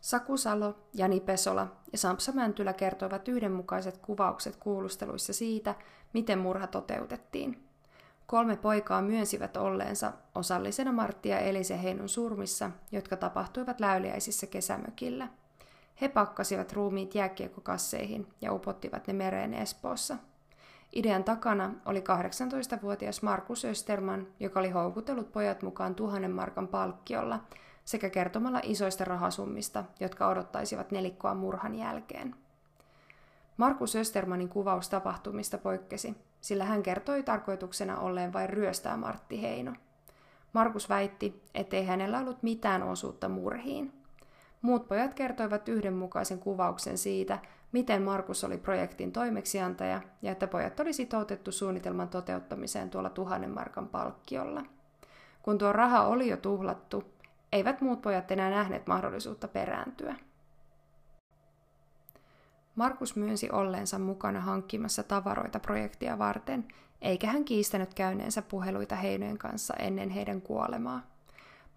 Saku 0.00 0.36
Salo, 0.36 0.74
Jani 0.94 1.20
Pesola 1.20 1.66
ja 1.92 1.98
Sampsa 1.98 2.32
Mäntylä 2.32 2.72
kertoivat 2.72 3.28
yhdenmukaiset 3.28 3.96
kuvaukset 3.96 4.56
kuulusteluissa 4.56 5.32
siitä, 5.32 5.74
miten 6.12 6.38
murha 6.38 6.66
toteutettiin– 6.66 7.62
Kolme 8.26 8.56
poikaa 8.56 9.02
myönsivät 9.02 9.56
olleensa 9.56 10.12
osallisena 10.34 10.92
Martti 10.92 11.28
ja 11.28 11.38
Elise 11.38 11.82
Heinon 11.82 12.08
surmissa, 12.08 12.70
jotka 12.92 13.16
tapahtuivat 13.16 13.80
läyliäisissä 13.80 14.46
kesämökillä. 14.46 15.28
He 16.00 16.08
pakkasivat 16.08 16.72
ruumiit 16.72 17.14
jääkiekkokasseihin 17.14 18.26
ja 18.40 18.52
upottivat 18.52 19.06
ne 19.06 19.12
mereen 19.12 19.54
Espoossa. 19.54 20.16
Idean 20.92 21.24
takana 21.24 21.74
oli 21.84 22.00
18-vuotias 22.00 23.22
Markus 23.22 23.64
Österman, 23.64 24.26
joka 24.40 24.60
oli 24.60 24.70
houkutellut 24.70 25.32
pojat 25.32 25.62
mukaan 25.62 25.94
tuhannen 25.94 26.30
markan 26.30 26.68
palkkiolla 26.68 27.40
sekä 27.86 28.10
kertomalla 28.10 28.60
isoista 28.62 29.04
rahasummista, 29.04 29.84
jotka 30.00 30.28
odottaisivat 30.28 30.90
nelikkoa 30.90 31.34
murhan 31.34 31.74
jälkeen. 31.74 32.34
Markus 33.56 33.96
Östermanin 33.96 34.48
kuvaus 34.48 34.88
tapahtumista 34.88 35.58
poikkesi, 35.58 36.16
sillä 36.40 36.64
hän 36.64 36.82
kertoi 36.82 37.22
tarkoituksena 37.22 37.98
olleen 37.98 38.32
vain 38.32 38.50
ryöstää 38.50 38.96
Martti 38.96 39.42
Heino. 39.42 39.72
Markus 40.52 40.88
väitti, 40.88 41.42
ettei 41.54 41.86
hänellä 41.86 42.18
ollut 42.18 42.42
mitään 42.42 42.82
osuutta 42.82 43.28
murhiin. 43.28 43.92
Muut 44.62 44.88
pojat 44.88 45.14
kertoivat 45.14 45.68
yhdenmukaisen 45.68 46.38
kuvauksen 46.38 46.98
siitä, 46.98 47.38
miten 47.72 48.02
Markus 48.02 48.44
oli 48.44 48.58
projektin 48.58 49.12
toimeksiantaja 49.12 50.00
ja 50.22 50.32
että 50.32 50.46
pojat 50.46 50.80
oli 50.80 50.92
sitoutettu 50.92 51.52
suunnitelman 51.52 52.08
toteuttamiseen 52.08 52.90
tuolla 52.90 53.10
tuhannen 53.10 53.50
markan 53.50 53.88
palkkiolla. 53.88 54.62
Kun 55.42 55.58
tuo 55.58 55.72
raha 55.72 56.06
oli 56.06 56.28
jo 56.28 56.36
tuhlattu, 56.36 57.04
eivät 57.56 57.80
muut 57.80 58.02
pojat 58.02 58.30
enää 58.30 58.50
nähneet 58.50 58.86
mahdollisuutta 58.86 59.48
perääntyä. 59.48 60.14
Markus 62.74 63.16
myönsi 63.16 63.50
olleensa 63.50 63.98
mukana 63.98 64.40
hankkimassa 64.40 65.02
tavaroita 65.02 65.60
projektia 65.60 66.18
varten, 66.18 66.68
eikä 67.02 67.26
hän 67.26 67.44
kiistänyt 67.44 67.94
käyneensä 67.94 68.42
puheluita 68.42 68.96
Heinojen 68.96 69.38
kanssa 69.38 69.74
ennen 69.74 70.10
heidän 70.10 70.42
kuolemaa. 70.42 71.06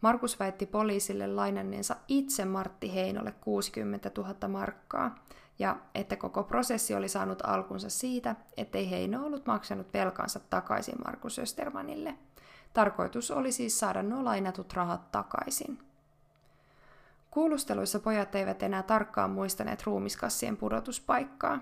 Markus 0.02 0.40
väitti 0.40 0.66
poliisille 0.66 1.28
lainanneensa 1.28 1.96
itse 2.08 2.46
Martti 2.46 2.94
Heinolle 2.94 3.32
60 3.32 4.12
000 4.18 4.48
markkaa 4.48 5.16
ja 5.60 5.78
että 5.96 6.16
koko 6.16 6.44
prosessi 6.44 6.96
oli 6.96 7.10
saanut 7.10 7.40
alkunsa 7.44 7.90
siitä, 7.90 8.36
ettei 8.58 8.90
Heino 8.90 9.26
ollut 9.26 9.46
maksanut 9.46 9.94
velkansa 9.94 10.40
takaisin 10.50 10.96
Markus 11.06 11.40
Östermanille. 11.40 12.16
Tarkoitus 12.74 13.32
oli 13.32 13.52
siis 13.52 13.80
saada 13.80 14.04
nuo 14.04 14.26
lainatut 14.26 14.74
rahat 14.74 15.12
takaisin. 15.12 15.80
Kuulusteluissa 17.32 18.00
pojat 18.00 18.36
eivät 18.36 18.64
enää 18.64 18.84
tarkkaan 18.84 19.32
muistaneet 19.32 19.84
ruumiskassien 19.84 20.58
pudotuspaikkaa. 20.58 21.60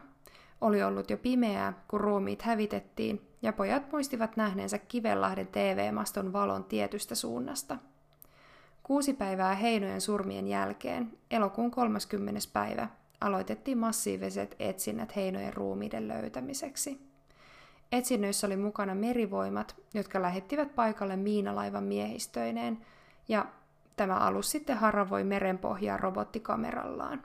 Oli 0.61 0.83
ollut 0.83 1.09
jo 1.09 1.17
pimeää, 1.17 1.73
kun 1.87 2.01
ruumiit 2.01 2.41
hävitettiin, 2.41 3.27
ja 3.41 3.53
pojat 3.53 3.91
muistivat 3.91 4.37
nähneensä 4.37 4.77
Kivenlahden 4.77 5.47
TV-maston 5.47 6.33
valon 6.33 6.63
tietystä 6.63 7.15
suunnasta. 7.15 7.77
Kuusi 8.83 9.13
päivää 9.13 9.55
Heinojen 9.55 10.01
surmien 10.01 10.47
jälkeen, 10.47 11.17
elokuun 11.31 11.71
30. 11.71 12.41
päivä, 12.53 12.87
aloitettiin 13.21 13.77
massiiviset 13.77 14.55
etsinnät 14.59 15.15
Heinojen 15.15 15.53
ruumiiden 15.53 16.07
löytämiseksi. 16.07 17.06
Etsinnöissä 17.91 18.47
oli 18.47 18.57
mukana 18.57 18.95
merivoimat, 18.95 19.75
jotka 19.93 20.21
lähettivät 20.21 20.75
paikalle 20.75 21.15
miinalaivan 21.15 21.83
miehistöineen, 21.83 22.85
ja 23.27 23.45
tämä 23.95 24.15
alus 24.15 24.51
sitten 24.51 24.77
haravoi 24.77 25.23
merenpohjaa 25.23 25.97
robottikamerallaan. 25.97 27.21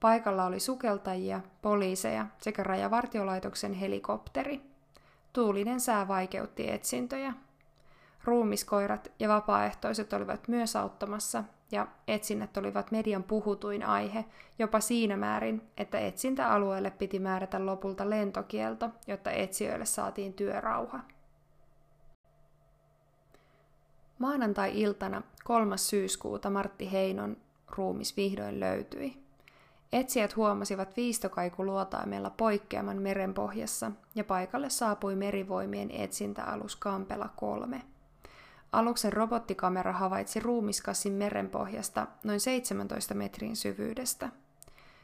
Paikalla 0.00 0.44
oli 0.44 0.60
sukeltajia, 0.60 1.40
poliiseja 1.62 2.26
sekä 2.38 2.62
rajavartiolaitoksen 2.62 3.72
helikopteri. 3.72 4.60
Tuulinen 5.32 5.80
sää 5.80 6.08
vaikeutti 6.08 6.70
etsintöjä. 6.70 7.32
Ruumiskoirat 8.24 9.12
ja 9.18 9.28
vapaaehtoiset 9.28 10.12
olivat 10.12 10.48
myös 10.48 10.76
auttamassa, 10.76 11.44
ja 11.72 11.86
etsinnät 12.08 12.56
olivat 12.56 12.90
median 12.90 13.22
puhutuin 13.22 13.86
aihe, 13.86 14.24
jopa 14.58 14.80
siinä 14.80 15.16
määrin, 15.16 15.62
että 15.76 15.98
etsintäalueelle 15.98 16.90
piti 16.90 17.18
määrätä 17.18 17.66
lopulta 17.66 18.10
lentokielto, 18.10 18.90
jotta 19.06 19.30
etsijöille 19.30 19.84
saatiin 19.84 20.34
työrauha. 20.34 21.00
Maanantai-iltana 24.18 25.22
3. 25.44 25.78
syyskuuta 25.78 26.50
Martti 26.50 26.92
Heinon 26.92 27.36
ruumis 27.76 28.16
vihdoin 28.16 28.60
löytyi. 28.60 29.22
Etsijät 29.92 30.36
huomasivat 30.36 30.96
viistokaikuluotaimella 30.96 32.30
poikkeaman 32.30 33.02
merenpohjassa 33.02 33.92
ja 34.14 34.24
paikalle 34.24 34.70
saapui 34.70 35.16
merivoimien 35.16 35.90
etsintäalus 35.90 36.76
Kampela 36.76 37.28
3. 37.36 37.82
Aluksen 38.72 39.12
robottikamera 39.12 39.92
havaitsi 39.92 40.40
ruumiskassin 40.40 41.12
merenpohjasta 41.12 42.06
noin 42.24 42.40
17 42.40 43.14
metrin 43.14 43.56
syvyydestä. 43.56 44.28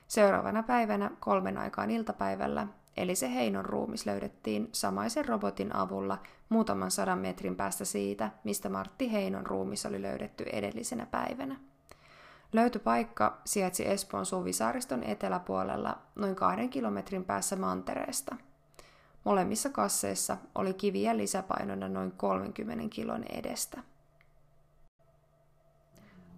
Seuraavana 0.09 0.63
päivänä 0.63 1.11
kolmen 1.21 1.59
aikaan 1.59 1.91
iltapäivällä 1.91 2.67
eli 2.99 3.15
se 3.15 3.35
Heinon 3.35 3.65
ruumis 3.65 4.07
löydettiin 4.07 4.69
samaisen 4.73 5.25
robotin 5.25 5.77
avulla 5.77 6.19
muutaman 6.49 6.91
sadan 6.91 7.19
metrin 7.19 7.57
päästä 7.57 7.85
siitä, 7.85 8.31
mistä 8.45 8.69
Martti 8.69 9.13
Heinon 9.13 9.47
ruumis 9.47 9.87
oli 9.87 10.03
löydetty 10.03 10.45
edellisenä 10.53 11.07
päivänä. 11.07 11.57
Löytöpaikka 12.53 13.41
sijaitsi 13.45 13.89
Espoon 13.89 14.27
Suvisaariston 14.27 15.03
eteläpuolella 15.03 15.99
noin 16.15 16.35
kahden 16.35 16.71
kilometrin 16.71 17.25
päässä 17.25 17.57
mantereesta. 17.57 18.37
Molemmissa 19.25 19.71
kasseissa 19.71 20.37
oli 20.55 20.75
kiviä 20.75 21.17
lisäpainona 21.17 21.89
noin 21.89 22.13
30 22.13 22.85
kilon 22.91 23.25
edestä. 23.25 23.83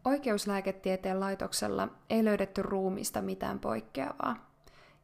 Oikeuslääketieteen 0.04 1.20
laitoksella 1.20 1.88
ei 2.10 2.25
löydetty 2.25 2.62
ruumista 2.62 3.22
mitään 3.22 3.58
poikkeavaa. 3.58 4.50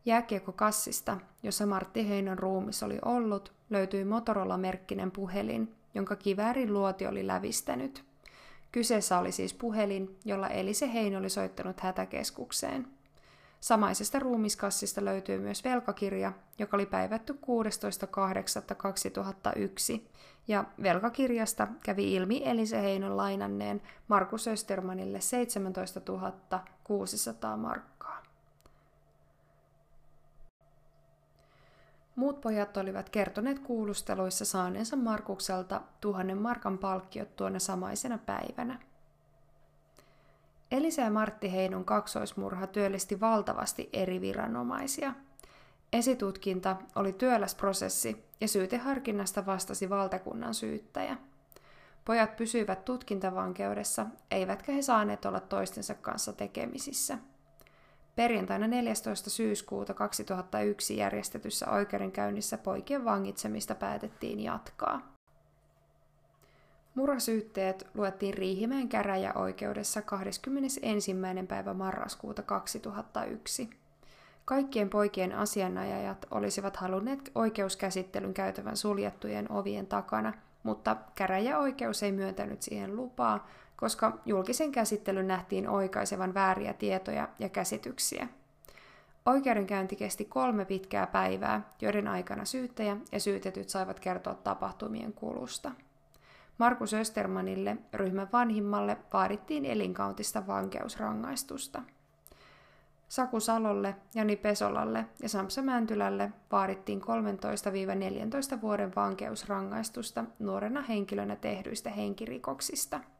Jääkiekkokassista, 0.05 1.19
jossa 1.43 1.67
Martti 1.67 2.09
Heinon 2.09 2.39
ruumis 2.39 2.83
oli 2.83 2.99
ollut, 3.05 3.53
löytyi 3.71 4.05
Motorola-merkkinen 4.05 5.11
puhelin, 5.11 5.75
jonka 5.95 6.17
kiväärin 6.17 6.73
luoti 6.73 7.07
oli 7.07 7.27
lävistänyt. 7.27 8.05
Kyseessä 8.73 9.19
oli 9.19 9.33
siis 9.33 9.55
puhelin, 9.55 10.19
jolla 10.25 10.49
Elise 10.49 10.93
Hein 10.93 11.17
oli 11.17 11.31
soittanut 11.31 11.81
hätäkeskukseen. 11.81 12.96
Samaisesta 13.61 14.19
ruumiskassista 14.19 15.05
löytyy 15.05 15.39
myös 15.39 15.65
velkakirja, 15.65 16.33
joka 16.59 16.77
oli 16.77 16.87
päivätty 16.87 17.33
16.8.2001, 17.33 17.39
ja 20.49 20.65
velkakirjasta 20.83 21.69
kävi 21.83 22.15
ilmi 22.15 22.43
Elise 22.45 22.83
Heinon 22.83 23.17
lainanneen 23.17 23.83
Markus 24.09 24.49
Östermanille 24.49 25.21
17 25.21 26.01
600 26.85 27.57
markkaa. 27.57 28.23
Muut 32.17 32.41
pojat 32.41 32.77
olivat 32.77 33.11
kertoneet 33.11 33.59
kuulusteluissa 33.59 34.45
saaneensa 34.45 34.97
Markukselta 34.97 35.83
tuhannen 36.01 36.39
markan 36.39 36.79
palkkiot 36.79 37.37
tuona 37.37 37.59
samaisena 37.59 38.19
päivänä. 38.19 38.79
Elisa 40.71 41.03
ja 41.03 41.11
Martti 41.11 41.53
Heinon 41.53 41.85
kaksoismurha 41.85 42.67
työllisti 42.67 43.21
valtavasti 43.21 43.91
eri 43.93 44.21
viranomaisia. 44.21 45.13
Esitutkinta 45.93 46.77
oli 46.95 47.13
työläs 47.13 47.55
prosessi 47.55 48.25
ja 48.41 48.49
syyteharkinnasta 48.49 49.47
vastasi 49.47 49.91
valtakunnan 49.91 50.55
syyttäjä. 50.55 51.17
Pojat 52.05 52.37
pysyivät 52.37 52.85
tutkintavankeudessa, 52.85 54.07
eivätkä 54.31 54.73
he 54.73 54.83
saaneet 54.83 55.25
olla 55.25 55.41
toistensa 55.41 55.95
kanssa 55.95 56.33
tekemisissä– 56.33 57.19
Perjantaina 58.17 58.67
14. 58.67 59.31
syyskuuta 59.31 59.95
2001 59.95 60.97
järjestetyssä 60.97 61.71
oikeudenkäynnissä 61.71 62.59
poikien 62.59 63.05
vangitsemista 63.05 63.75
päätettiin 63.75 64.41
jatkaa. 64.41 65.16
Murhasyytteet 66.97 67.87
luettiin 67.95 68.35
Riihimäen 68.35 68.89
käräjäoikeudessa 68.89 70.03
21. 70.03 71.15
päivä 71.49 71.75
marraskuuta 71.75 72.43
2001. 72.43 73.71
Kaikkien 74.45 74.91
poikien 74.91 75.33
asianajajat 75.33 76.27
olisivat 76.31 76.77
halunneet 76.77 77.31
oikeuskäsittelyn 77.35 78.35
käytävän 78.35 78.77
suljettujen 78.77 79.53
ovien 79.53 79.87
takana, 79.87 80.33
mutta 80.63 80.97
käräjäoikeus 81.15 82.03
ei 82.03 82.13
myöntänyt 82.13 82.63
siihen 82.63 82.97
lupaa, 82.97 83.49
koska 83.77 84.19
julkisen 84.25 84.73
käsittelyn 84.73 85.29
nähtiin 85.29 85.69
oikaisevan 85.69 86.35
vääriä 86.35 86.73
tietoja 86.73 87.29
ja 87.39 87.49
käsityksiä. 87.49 88.29
Oikeudenkäynti 89.27 89.97
kesti 89.97 90.25
kolme 90.25 90.65
pitkää 90.65 91.07
päivää, 91.07 91.63
joiden 91.81 92.09
aikana 92.09 92.45
syyttäjä 92.45 92.97
ja 93.13 93.21
syytetyt 93.21 93.69
saivat 93.69 94.01
kertoa 94.01 94.35
tapahtumien 94.35 95.13
kulusta. 95.13 95.73
Markus 96.59 96.95
Östermanille, 96.95 97.77
ryhmän 97.95 98.29
vanhimmalle, 98.33 98.97
vaadittiin 99.13 99.65
elinkautista 99.65 100.47
vankeusrangaistusta. 100.47 101.83
Saku 103.09 103.41
Salolle, 103.41 103.97
Jani 104.15 104.37
Pesolalle 104.37 105.07
ja 105.23 105.29
Samsa 105.29 105.63
Mäntylälle 105.63 106.33
vaadittiin 106.53 107.03
13-14 108.57 108.61
vuoden 108.61 108.93
vankeusrangaistusta 108.97 110.25
nuorena 110.39 110.83
henkilönä 110.83 111.37
tehdyistä 111.37 111.91
henkirikoksista– 111.91 113.01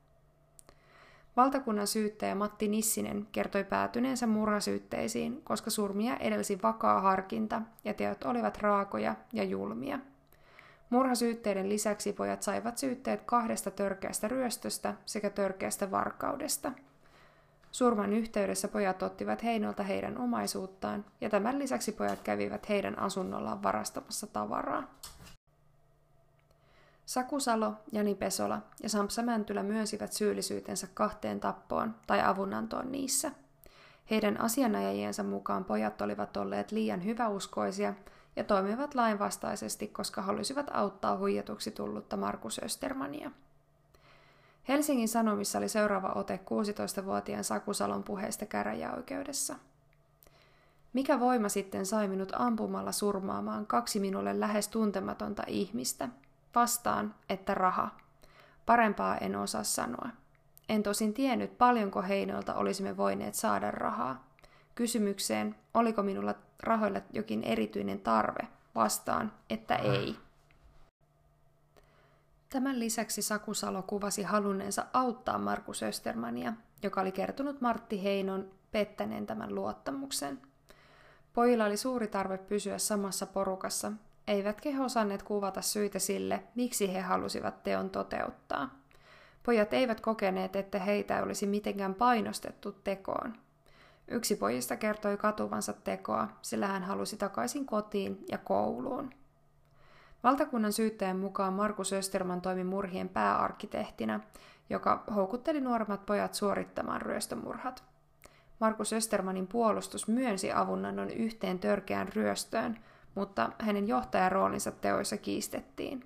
Valtakunnan 1.37 1.87
syyttäjä 1.87 2.35
Matti 2.35 2.69
Nissinen 2.69 3.27
kertoi 3.33 3.65
päätyneensä 3.65 4.27
murhasyytteisiin, 4.27 5.43
koska 5.45 5.71
surmia 5.71 6.17
edelsi 6.17 6.59
vakaa 6.63 7.01
harkinta 7.01 7.63
ja 7.85 7.95
teot 7.95 8.25
olivat 8.25 8.59
raakoja 8.59 9.15
ja 9.33 9.45
julmia. 9.45 9.99
Murhasyytteiden 10.91 11.69
lisäksi 11.69 12.13
pojat 12.13 12.43
saivat 12.43 12.79
syytteet 12.79 13.23
kahdesta 13.23 13.71
törkeästä 13.71 14.29
ryöstöstä 14.29 14.95
sekä 15.07 15.31
törkeästä 15.31 15.91
varkaudesta. 15.91 16.73
Surman 17.73 18.13
yhteydessä 18.13 18.69
pojat 18.69 19.03
ottivat 19.03 19.43
Heinolta 19.43 19.83
heidän 19.83 20.19
omaisuuttaan 20.19 21.05
ja 21.21 21.31
tämän 21.31 21.59
lisäksi 21.59 21.93
pojat 21.93 22.21
kävivät 22.21 22.69
heidän 22.69 22.99
asunnollaan 22.99 23.63
varastamassa 23.63 24.27
tavaraa. 24.27 24.95
Saku 27.07 27.41
Salo, 27.41 27.73
Jani 27.93 28.15
Pesola 28.15 28.63
ja 28.83 28.89
Sampsa 28.89 29.23
Mäntylä 29.23 29.63
myönsivät 29.63 30.13
syyllisyytensä 30.13 30.89
kahteen 30.95 31.41
tappoon 31.41 31.95
tai 32.07 32.21
avunantoon 32.25 32.93
niissä. 32.93 33.31
Heidän 34.11 34.41
asianajajiensa 34.41 35.23
mukaan 35.23 35.65
pojat 35.65 36.01
olivat 36.01 36.37
olleet 36.37 36.73
liian 36.73 37.05
hyväuskoisia 37.05 37.95
ja 38.37 38.45
toimivat 38.45 38.95
lainvastaisesti, 38.95 39.89
koska 39.89 40.23
halusivat 40.23 40.67
auttaa 40.73 41.17
huijatuksi 41.17 41.71
tullutta 41.71 42.17
Markus 42.17 42.61
Östermania. 42.65 43.31
Helsingin 44.69 45.09
Sanomissa 45.09 45.59
oli 45.59 45.69
seuraava 45.69 46.13
ote 46.15 46.41
16-vuotiaan 47.01 47.45
Sakusalon 47.45 48.03
puheesta 48.03 48.47
käräjäoikeudessa. 48.47 49.57
Mikä 50.93 51.21
voima 51.21 51.49
sitten 51.49 51.87
sai 51.87 52.09
minut 52.09 52.33
ampumalla 52.37 52.93
surmaamaan 52.93 53.67
kaksi 53.67 54.01
minulle 54.01 54.41
lähes 54.41 54.69
tuntematonta 54.69 55.43
ihmistä– 55.47 56.09
Vastaan, 56.57 57.15
että 57.29 57.55
raha. 57.55 57.89
Parempaa 58.67 59.17
en 59.17 59.37
osaa 59.37 59.65
sanoa. 59.65 60.09
En 60.69 60.83
tosin 60.83 61.15
tiennyt, 61.15 61.59
paljonko 61.59 62.03
Heinolta 62.03 62.55
olisimme 62.55 62.97
voineet 62.97 63.35
saada 63.35 63.71
rahaa. 63.71 64.26
Kysymykseen, 64.77 65.55
oliko 65.75 66.03
minulla 66.03 66.35
rahoilla 66.63 67.01
jokin 67.13 67.45
erityinen 67.45 68.01
tarve, 68.01 68.49
vastaan, 68.75 69.33
että 69.51 69.77
ei. 69.77 70.17
Tämän 72.49 72.79
lisäksi 72.79 73.23
Sakusalo 73.23 73.83
kuvasi 73.83 74.23
halunneensa 74.23 74.87
auttaa 74.93 75.39
Markus 75.39 75.83
Östermania, 75.83 76.53
joka 76.83 77.01
oli 77.01 77.13
kertonut 77.13 77.61
Martti 77.61 78.03
Heinon 78.05 78.51
pettäneen 78.73 79.27
tämän 79.27 79.55
luottamuksen. 79.55 80.41
Pojilla 81.33 81.65
oli 81.65 81.77
suuri 81.77 82.09
tarve 82.09 82.39
pysyä 82.39 82.79
samassa 82.79 83.27
porukassa, 83.27 83.93
eivätkä 84.27 84.71
he 84.71 84.81
osanneet 84.81 85.23
kuvata 85.23 85.63
syitä 85.63 85.99
sille, 85.99 86.43
miksi 86.55 86.95
he 86.95 87.01
halusivat 87.01 87.63
teon 87.63 87.91
toteuttaa. 87.91 88.79
Pojat 89.43 89.73
eivät 89.73 90.01
kokeneet, 90.01 90.57
että 90.57 90.79
heitä 90.79 91.23
olisi 91.23 91.47
mitenkään 91.47 91.95
painostettu 91.95 92.73
tekoon. 92.73 93.46
Yksi 94.09 94.37
pojista 94.37 94.77
kertoi 94.77 95.17
katuvansa 95.17 95.73
tekoa, 95.73 96.29
sillä 96.43 96.67
hän 96.67 96.83
halusi 96.83 97.17
takaisin 97.17 97.67
kotiin 97.67 98.25
ja 98.31 98.39
kouluun. 98.39 99.11
Valtakunnan 100.25 100.73
syyttäjän 100.73 101.19
mukaan 101.19 101.53
Markus 101.53 101.93
Österman 101.93 102.41
toimi 102.41 102.65
murhien 102.65 103.09
pääarkkitehtinä, 103.09 104.21
joka 104.71 105.05
houkutteli 105.15 105.61
nuoremmat 105.61 106.07
pojat 106.07 106.35
suorittamaan 106.35 107.03
ryöstömurhat. 107.03 107.85
Markus 108.61 108.93
Östermanin 108.93 109.47
puolustus 109.47 110.09
myönsi 110.09 110.53
avunannon 110.53 111.11
yhteen 111.11 111.59
törkeään 111.59 112.09
ryöstöön, 112.15 112.79
mutta 113.15 113.51
hänen 113.59 113.89
johtajaroolinsa 113.89 114.71
teoissa 114.73 115.17
kiistettiin. 115.17 116.05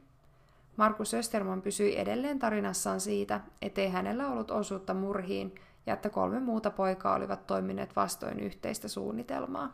Markus 0.76 1.14
Österman 1.14 1.62
pysyi 1.62 1.98
edelleen 1.98 2.38
tarinassaan 2.38 3.00
siitä, 3.00 3.40
ettei 3.62 3.88
hänellä 3.88 4.28
ollut 4.28 4.50
osuutta 4.50 4.94
murhiin 4.94 5.54
ja 5.86 5.94
että 5.94 6.10
kolme 6.10 6.40
muuta 6.40 6.70
poikaa 6.70 7.14
olivat 7.14 7.46
toimineet 7.46 7.96
vastoin 7.96 8.40
yhteistä 8.40 8.88
suunnitelmaa. 8.88 9.72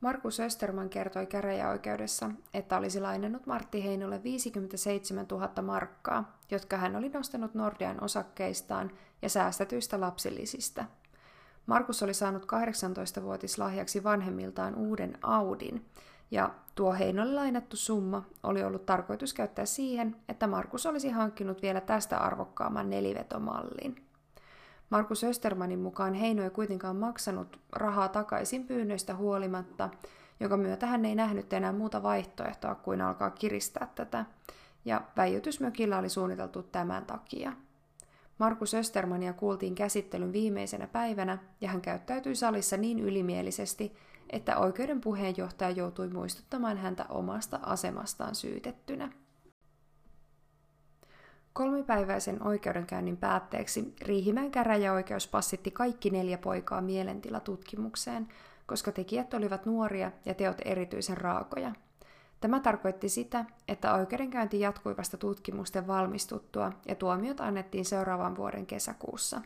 Markus 0.00 0.40
Österman 0.40 0.88
kertoi 0.88 1.26
käräjäoikeudessa, 1.26 2.30
että 2.54 2.76
olisi 2.76 3.00
lainannut 3.00 3.46
Martti 3.46 3.84
Heinolle 3.84 4.22
57 4.22 5.26
000 5.30 5.62
markkaa, 5.62 6.38
jotka 6.50 6.76
hän 6.76 6.96
oli 6.96 7.08
nostanut 7.08 7.54
Nordean 7.54 8.04
osakkeistaan 8.04 8.90
ja 9.22 9.28
säästetyistä 9.28 10.00
lapsilisistä. 10.00 10.84
Markus 11.66 12.02
oli 12.02 12.14
saanut 12.14 12.42
18-vuotis 12.42 13.58
lahjaksi 13.58 14.04
vanhemmiltaan 14.04 14.74
uuden 14.74 15.18
Audin, 15.22 15.86
ja 16.34 16.50
tuo 16.74 16.92
Heinolle 16.92 17.34
lainattu 17.34 17.76
summa 17.76 18.22
oli 18.42 18.64
ollut 18.64 18.86
tarkoitus 18.86 19.34
käyttää 19.34 19.66
siihen, 19.66 20.16
että 20.28 20.46
Markus 20.46 20.86
olisi 20.86 21.08
hankkinut 21.10 21.62
vielä 21.62 21.80
tästä 21.80 22.18
arvokkaamman 22.18 22.90
nelivetomallin. 22.90 23.96
Markus 24.90 25.24
Östermanin 25.24 25.78
mukaan 25.78 26.14
Heino 26.14 26.42
ei 26.42 26.50
kuitenkaan 26.50 26.96
maksanut 26.96 27.60
rahaa 27.72 28.08
takaisin 28.08 28.66
pyynnöistä 28.66 29.14
huolimatta, 29.14 29.90
jonka 30.40 30.56
myötä 30.56 30.86
hän 30.86 31.04
ei 31.04 31.14
nähnyt 31.14 31.52
enää 31.52 31.72
muuta 31.72 32.02
vaihtoehtoa 32.02 32.74
kuin 32.74 33.00
alkaa 33.00 33.30
kiristää 33.30 33.88
tätä, 33.94 34.24
ja 34.84 35.02
väijytysmökillä 35.16 35.98
oli 35.98 36.08
suunniteltu 36.08 36.62
tämän 36.62 37.06
takia. 37.06 37.52
Markus 38.38 38.74
Östermania 38.74 39.32
kuultiin 39.32 39.74
käsittelyn 39.74 40.32
viimeisenä 40.32 40.86
päivänä, 40.86 41.38
ja 41.60 41.68
hän 41.68 41.80
käyttäytyi 41.80 42.34
salissa 42.34 42.76
niin 42.76 43.00
ylimielisesti, 43.00 43.96
että 44.30 44.58
oikeuden 44.58 45.00
puheenjohtaja 45.00 45.70
joutui 45.70 46.08
muistuttamaan 46.08 46.78
häntä 46.78 47.06
omasta 47.08 47.60
asemastaan 47.62 48.34
syytettynä. 48.34 49.12
Kolmipäiväisen 51.52 52.46
oikeudenkäynnin 52.46 53.16
päätteeksi 53.16 53.94
Riihimäen 54.02 54.50
käräjäoikeus 54.50 55.28
passitti 55.28 55.70
kaikki 55.70 56.10
neljä 56.10 56.38
poikaa 56.38 56.80
mielentilatutkimukseen, 56.80 58.28
koska 58.66 58.92
tekijät 58.92 59.34
olivat 59.34 59.66
nuoria 59.66 60.12
ja 60.24 60.34
teot 60.34 60.56
erityisen 60.64 61.16
raakoja. 61.16 61.72
Tämä 62.40 62.60
tarkoitti 62.60 63.08
sitä, 63.08 63.44
että 63.68 63.94
oikeudenkäynti 63.94 64.60
jatkui 64.60 64.96
vasta 64.96 65.16
tutkimusten 65.16 65.86
valmistuttua 65.86 66.72
ja 66.88 66.94
tuomiot 66.94 67.40
annettiin 67.40 67.84
seuraavan 67.84 68.36
vuoden 68.36 68.66
kesäkuussa. 68.66 69.40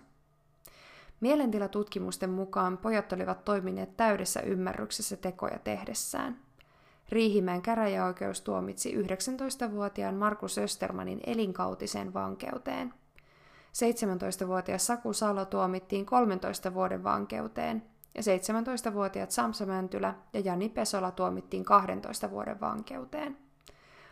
Mielentilatutkimusten 1.20 2.30
mukaan 2.30 2.78
pojat 2.78 3.12
olivat 3.12 3.44
toimineet 3.44 3.96
täydessä 3.96 4.40
ymmärryksessä 4.40 5.16
tekoja 5.16 5.58
tehdessään– 5.58 6.38
Riihimäen 7.08 7.62
käräjäoikeus 7.62 8.40
tuomitsi 8.40 8.94
19-vuotiaan 9.02 10.14
Markus 10.14 10.58
Östermanin 10.58 11.20
elinkautiseen 11.26 12.14
vankeuteen. 12.14 12.94
17-vuotias 14.42 14.86
Saku 14.86 15.12
Salo 15.12 15.44
tuomittiin 15.44 16.06
13 16.06 16.74
vuoden 16.74 17.04
vankeuteen 17.04 17.82
ja 18.14 18.22
17-vuotiaat 18.22 19.30
Samsa 19.30 19.66
Mäntylä 19.66 20.14
ja 20.32 20.40
Jani 20.40 20.68
Pesola 20.68 21.10
tuomittiin 21.10 21.64
12 21.64 22.30
vuoden 22.30 22.60
vankeuteen. 22.60 23.36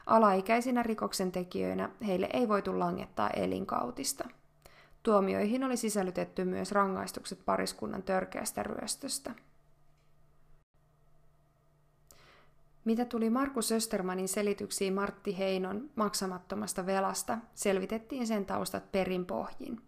Alaikäisinä 0.07 0.83
rikoksentekijöinä 0.83 1.91
heille 2.07 2.29
ei 2.33 2.49
voitu 2.49 2.79
langettaa 2.79 3.31
elinkautista. 3.31 4.29
Tuomioihin 5.07 5.65
oli 5.65 5.77
sisällytetty 5.77 6.45
myös 6.45 6.73
rangaistukset 6.73 7.45
pariskunnan 7.45 8.03
törkeästä 8.03 8.63
ryöstöstä. 8.63 9.35
Mitä 12.85 13.05
tuli 13.05 13.31
Markus 13.31 13.73
Östermanin 13.73 14.29
selityksiin 14.29 14.95
Martti 14.95 15.39
Heinon 15.39 15.91
maksamattomasta 15.97 16.87
velasta, 16.87 17.39
selvitettiin 17.55 18.27
sen 18.27 18.47
taustat 18.47 18.93
perinpohjin. 18.93 19.81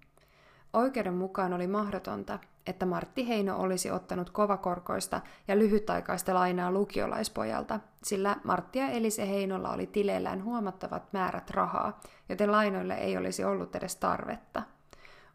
Oikeuden 0.73 1.15
mukaan 1.15 1.53
oli 1.53 1.67
mahdotonta, 1.67 2.39
että 2.67 2.87
Martti 2.87 3.29
Heino 3.29 3.57
olisi 3.57 3.91
ottanut 3.91 4.31
kovakorkoista 4.31 5.21
ja 5.49 5.59
lyhytaikaista 5.59 6.35
lainaa 6.35 6.73
lukiolaispojalta, 6.73 7.81
sillä 8.03 8.37
Martti 8.45 8.79
ja 8.79 8.89
Elise 8.89 9.29
Heinolla 9.29 9.73
oli 9.73 9.87
tileillään 9.87 10.45
huomattavat 10.45 11.13
määrät 11.13 11.51
rahaa, 11.51 12.01
joten 12.29 12.53
lainoille 12.53 12.95
ei 12.95 13.17
olisi 13.17 13.45
ollut 13.45 13.77
edes 13.77 13.97
tarvetta. 13.97 14.78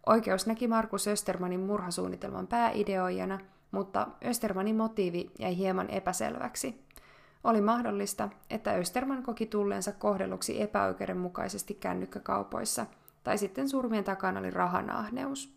Oikeus 0.05 0.47
näki 0.47 0.67
Markus 0.67 1.07
Östermanin 1.07 1.59
murhasuunnitelman 1.59 2.47
pääideoijana, 2.47 3.39
mutta 3.71 4.07
Östermanin 4.25 4.75
motiivi 4.75 5.31
jäi 5.39 5.57
hieman 5.57 5.89
epäselväksi. 5.89 6.83
Oli 7.43 7.61
mahdollista, 7.61 8.29
että 8.49 8.73
Österman 8.73 9.23
koki 9.23 9.45
tulleensa 9.45 9.91
kohdelluksi 9.91 10.61
epäoikeudenmukaisesti 10.61 11.73
kännykkäkaupoissa, 11.73 12.85
tai 13.23 13.37
sitten 13.37 13.69
surmien 13.69 14.03
takana 14.03 14.39
oli 14.39 14.51
rahanahneus. 14.51 15.55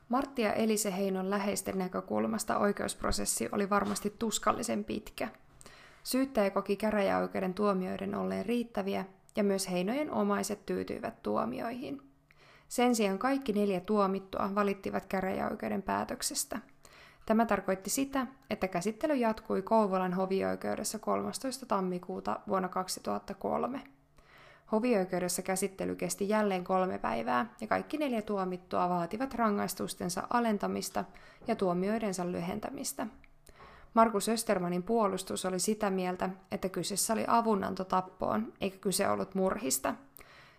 Martti 0.08 0.42
ja 0.42 0.52
Elise 0.52 0.96
Heinon 0.96 1.30
läheisten 1.30 1.78
näkökulmasta 1.78 2.58
oikeusprosessi 2.58 3.48
oli 3.52 3.70
varmasti 3.70 4.14
tuskallisen 4.18 4.84
pitkä. 4.84 5.28
Syyttäjä 6.02 6.50
koki 6.50 6.76
käräjäoikeuden 6.76 7.54
tuomioiden 7.54 8.14
olleen 8.14 8.46
riittäviä, 8.46 9.04
ja 9.36 9.44
myös 9.44 9.70
Heinojen 9.70 10.10
omaiset 10.10 10.66
tyytyivät 10.66 11.22
tuomioihin. 11.22 12.02
Sen 12.68 12.94
sijaan 12.94 13.18
kaikki 13.18 13.52
neljä 13.52 13.80
tuomittua 13.80 14.54
valittivat 14.54 15.06
käräjäoikeuden 15.06 15.82
päätöksestä. 15.82 16.58
Tämä 17.26 17.46
tarkoitti 17.46 17.90
sitä, 17.90 18.26
että 18.50 18.68
käsittely 18.68 19.14
jatkui 19.14 19.62
Kouvolan 19.62 20.14
hovioikeudessa 20.14 20.98
13. 20.98 21.66
tammikuuta 21.66 22.40
vuonna 22.48 22.68
2003. 22.68 23.80
Hovioikeudessa 24.72 25.42
käsittely 25.42 25.96
kesti 25.96 26.28
jälleen 26.28 26.64
kolme 26.64 26.98
päivää 26.98 27.54
ja 27.60 27.66
kaikki 27.66 27.98
neljä 27.98 28.22
tuomittua 28.22 28.88
vaativat 28.88 29.34
rangaistustensa 29.34 30.22
alentamista 30.30 31.04
ja 31.46 31.56
tuomioidensa 31.56 32.32
lyhentämistä. 32.32 33.06
Markus 33.94 34.28
Östermanin 34.28 34.82
puolustus 34.82 35.44
oli 35.44 35.58
sitä 35.58 35.90
mieltä, 35.90 36.30
että 36.50 36.68
kyseessä 36.68 37.12
oli 37.12 37.24
avunanto 37.28 37.84
tappoon, 37.84 38.52
eikä 38.60 38.76
kyse 38.78 39.08
ollut 39.08 39.34
murhista. 39.34 39.94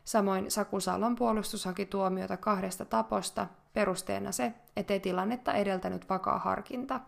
Samoin 0.04 0.52
Saku 0.52 0.80
Salon 0.80 1.16
puolustus 1.16 1.66
haki 1.66 1.86
tuomiota 1.86 2.38
kahdesta 2.38 2.86
taposta, 2.86 3.48
perusteena 3.74 4.32
se, 4.32 4.54
ettei 4.76 5.00
tilannetta 5.00 5.54
edeltänyt 5.54 6.10
vakaa 6.10 6.40
harkinta. 6.40 7.00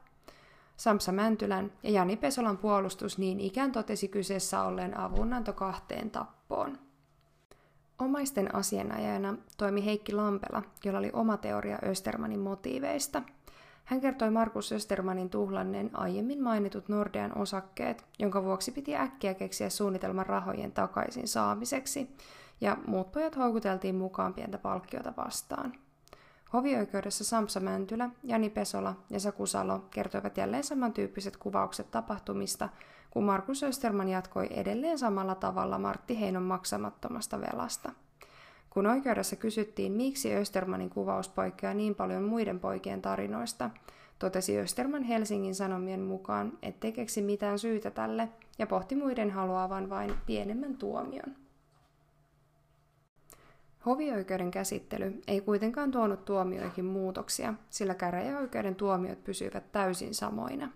Samsa 0.77 1.11
Mäntylän 1.11 1.71
ja 1.83 1.89
Jani 1.89 2.17
Pesolan 2.17 2.57
puolustus 2.57 3.17
niin 3.17 3.39
ikään 3.39 3.71
totesi 3.71 4.07
kyseessä 4.07 4.63
olleen 4.63 4.99
avunanto 4.99 5.53
kahteen 5.53 6.11
tappoon. 6.11 6.77
Omaisten 7.99 8.55
asianajajana 8.55 9.35
toimi 9.57 9.85
Heikki 9.85 10.13
Lampela, 10.13 10.63
jolla 10.85 10.99
oli 10.99 11.09
oma 11.13 11.37
teoria 11.37 11.79
Östermanin 11.85 12.39
motiiveista. 12.39 13.21
Hän 13.83 14.01
kertoi 14.01 14.31
Markus 14.31 14.71
Östermanin 14.71 15.29
tuhlanneen 15.29 15.89
aiemmin 15.93 16.43
mainitut 16.43 16.89
Nordean 16.89 17.37
osakkeet, 17.37 18.05
jonka 18.19 18.43
vuoksi 18.43 18.71
piti 18.71 18.95
äkkiä 18.95 19.33
keksiä 19.33 19.69
suunnitelman 19.69 20.25
rahojen 20.25 20.71
takaisin 20.71 21.27
saamiseksi, 21.27 22.15
ja 22.63 22.77
muut 22.87 23.11
pojat 23.11 23.37
houkuteltiin 23.37 23.95
mukaan 23.95 24.33
pientä 24.33 24.57
palkkiota 24.57 25.13
vastaan. 25.17 25.73
Hovioikeudessa 26.53 27.23
Samsa 27.23 27.59
Mäntylä, 27.59 28.09
Jani 28.23 28.49
Pesola 28.49 28.95
ja 29.09 29.19
Saku 29.19 29.45
Salo 29.45 29.79
kertoivat 29.91 30.37
jälleen 30.37 30.63
samantyyppiset 30.63 31.37
kuvaukset 31.37 31.91
tapahtumista, 31.91 32.69
kun 33.09 33.23
Markus 33.23 33.63
Österman 33.63 34.09
jatkoi 34.09 34.47
edelleen 34.51 34.99
samalla 34.99 35.35
tavalla 35.35 35.79
Martti 35.79 36.19
Heinon 36.19 36.43
maksamattomasta 36.43 37.41
velasta. 37.41 37.91
Kun 38.69 38.87
oikeudessa 38.87 39.35
kysyttiin, 39.35 39.91
miksi 39.91 40.35
Östermanin 40.35 40.89
kuvaus 40.89 41.29
poikkeaa 41.29 41.73
niin 41.73 41.95
paljon 41.95 42.23
muiden 42.23 42.59
poikien 42.59 43.01
tarinoista, 43.01 43.69
totesi 44.19 44.59
Österman 44.59 45.03
Helsingin 45.03 45.55
Sanomien 45.55 46.01
mukaan, 46.01 46.57
ettei 46.61 46.91
keksi 46.91 47.21
mitään 47.21 47.59
syytä 47.59 47.91
tälle 47.91 48.29
ja 48.59 48.67
pohti 48.67 48.95
muiden 48.95 49.31
haluavan 49.31 49.89
vain 49.89 50.13
pienemmän 50.25 50.77
tuomion. 50.77 51.42
Hovioikeuden 53.85 54.51
käsittely 54.51 55.21
ei 55.27 55.41
kuitenkaan 55.41 55.91
tuonut 55.91 56.25
tuomioihin 56.25 56.85
muutoksia, 56.85 57.53
sillä 57.69 57.95
käräjäoikeuden 57.95 58.75
tuomiot 58.75 59.23
pysyivät 59.23 59.71
täysin 59.71 60.13
samoina. 60.13 60.69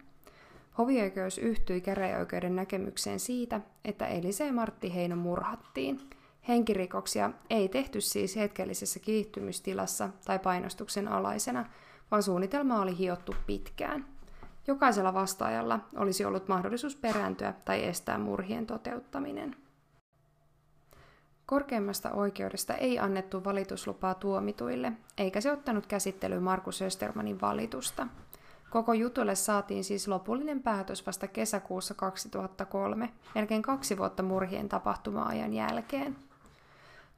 Hovioikeus 0.77 1.37
yhtyi 1.37 1.81
käräjäoikeuden 1.81 2.55
näkemykseen 2.55 3.19
siitä, 3.19 3.61
että 3.85 4.07
Elise 4.07 4.45
ja 4.47 4.53
Martti 4.53 4.95
Heino 4.95 5.15
murhattiin. 5.15 5.99
Henkirikoksia 6.47 7.31
ei 7.49 7.69
tehty 7.69 8.01
siis 8.01 8.35
hetkellisessä 8.35 8.99
kiihtymystilassa 8.99 10.09
tai 10.25 10.39
painostuksen 10.39 11.07
alaisena, 11.07 11.65
vaan 12.11 12.23
suunnitelma 12.23 12.81
oli 12.81 12.97
hiottu 12.97 13.35
pitkään. 13.45 14.05
Jokaisella 14.67 15.13
vastaajalla 15.13 15.79
olisi 15.95 16.25
ollut 16.25 16.47
mahdollisuus 16.47 16.95
perääntyä 16.95 17.53
tai 17.65 17.83
estää 17.83 18.17
murhien 18.17 18.65
toteuttaminen. 18.65 19.66
Korkeimmasta 21.47 22.11
oikeudesta 22.11 22.73
ei 22.73 22.99
annettu 22.99 23.43
valituslupaa 23.43 24.13
tuomituille, 24.13 24.93
eikä 25.17 25.41
se 25.41 25.51
ottanut 25.51 25.85
käsittelyyn 25.85 26.43
Markus 26.43 26.81
Östermanin 26.81 27.41
valitusta. 27.41 28.07
Koko 28.69 28.93
jutulle 28.93 29.35
saatiin 29.35 29.83
siis 29.83 30.07
lopullinen 30.07 30.63
päätös 30.63 31.05
vasta 31.05 31.27
kesäkuussa 31.27 31.93
2003, 31.93 33.13
melkein 33.35 33.61
kaksi 33.61 33.97
vuotta 33.97 34.23
murhien 34.23 34.69
tapahtuma-ajan 34.69 35.53
jälkeen. 35.53 36.15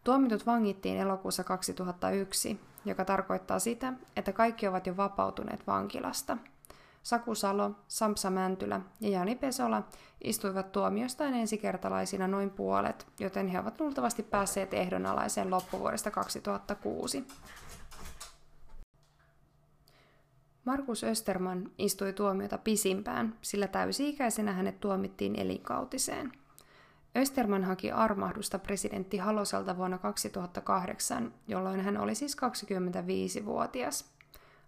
Tuomitut 0.03 0.45
vangittiin 0.45 0.97
elokuussa 0.97 1.43
2001, 1.43 2.59
joka 2.85 3.05
tarkoittaa 3.05 3.59
sitä, 3.59 3.93
että 4.15 4.33
kaikki 4.33 4.67
ovat 4.67 4.87
jo 4.87 4.97
vapautuneet 4.97 5.67
vankilasta– 5.67 6.37
Saku 7.03 7.35
Salo, 7.35 7.71
Samsa 7.87 8.29
Mäntylä 8.29 8.81
ja 8.99 9.09
Jani 9.09 9.35
Pesola 9.35 9.83
istuivat 10.23 10.71
tuomiostaan 10.71 11.33
ensikertalaisina 11.33 12.27
noin 12.27 12.49
puolet, 12.49 13.07
joten 13.19 13.47
he 13.47 13.59
ovat 13.59 13.79
luultavasti 13.79 14.23
päässeet 14.23 14.73
ehdonalaiseen 14.73 15.49
loppuvuodesta 15.49 16.11
2006. 16.11 17.27
Markus 20.65 21.03
Österman 21.03 21.71
istui 21.77 22.13
tuomiota 22.13 22.57
pisimpään, 22.57 23.37
sillä 23.41 23.67
täysi-ikäisenä 23.67 24.53
hänet 24.53 24.79
tuomittiin 24.79 25.39
elinkautiseen. 25.39 26.31
Österman 27.17 27.63
haki 27.63 27.91
armahdusta 27.91 28.59
presidentti 28.59 29.17
Haloselta 29.17 29.77
vuonna 29.77 29.97
2008, 29.97 31.33
jolloin 31.47 31.81
hän 31.81 31.97
oli 31.97 32.15
siis 32.15 32.37
25-vuotias. 32.37 34.18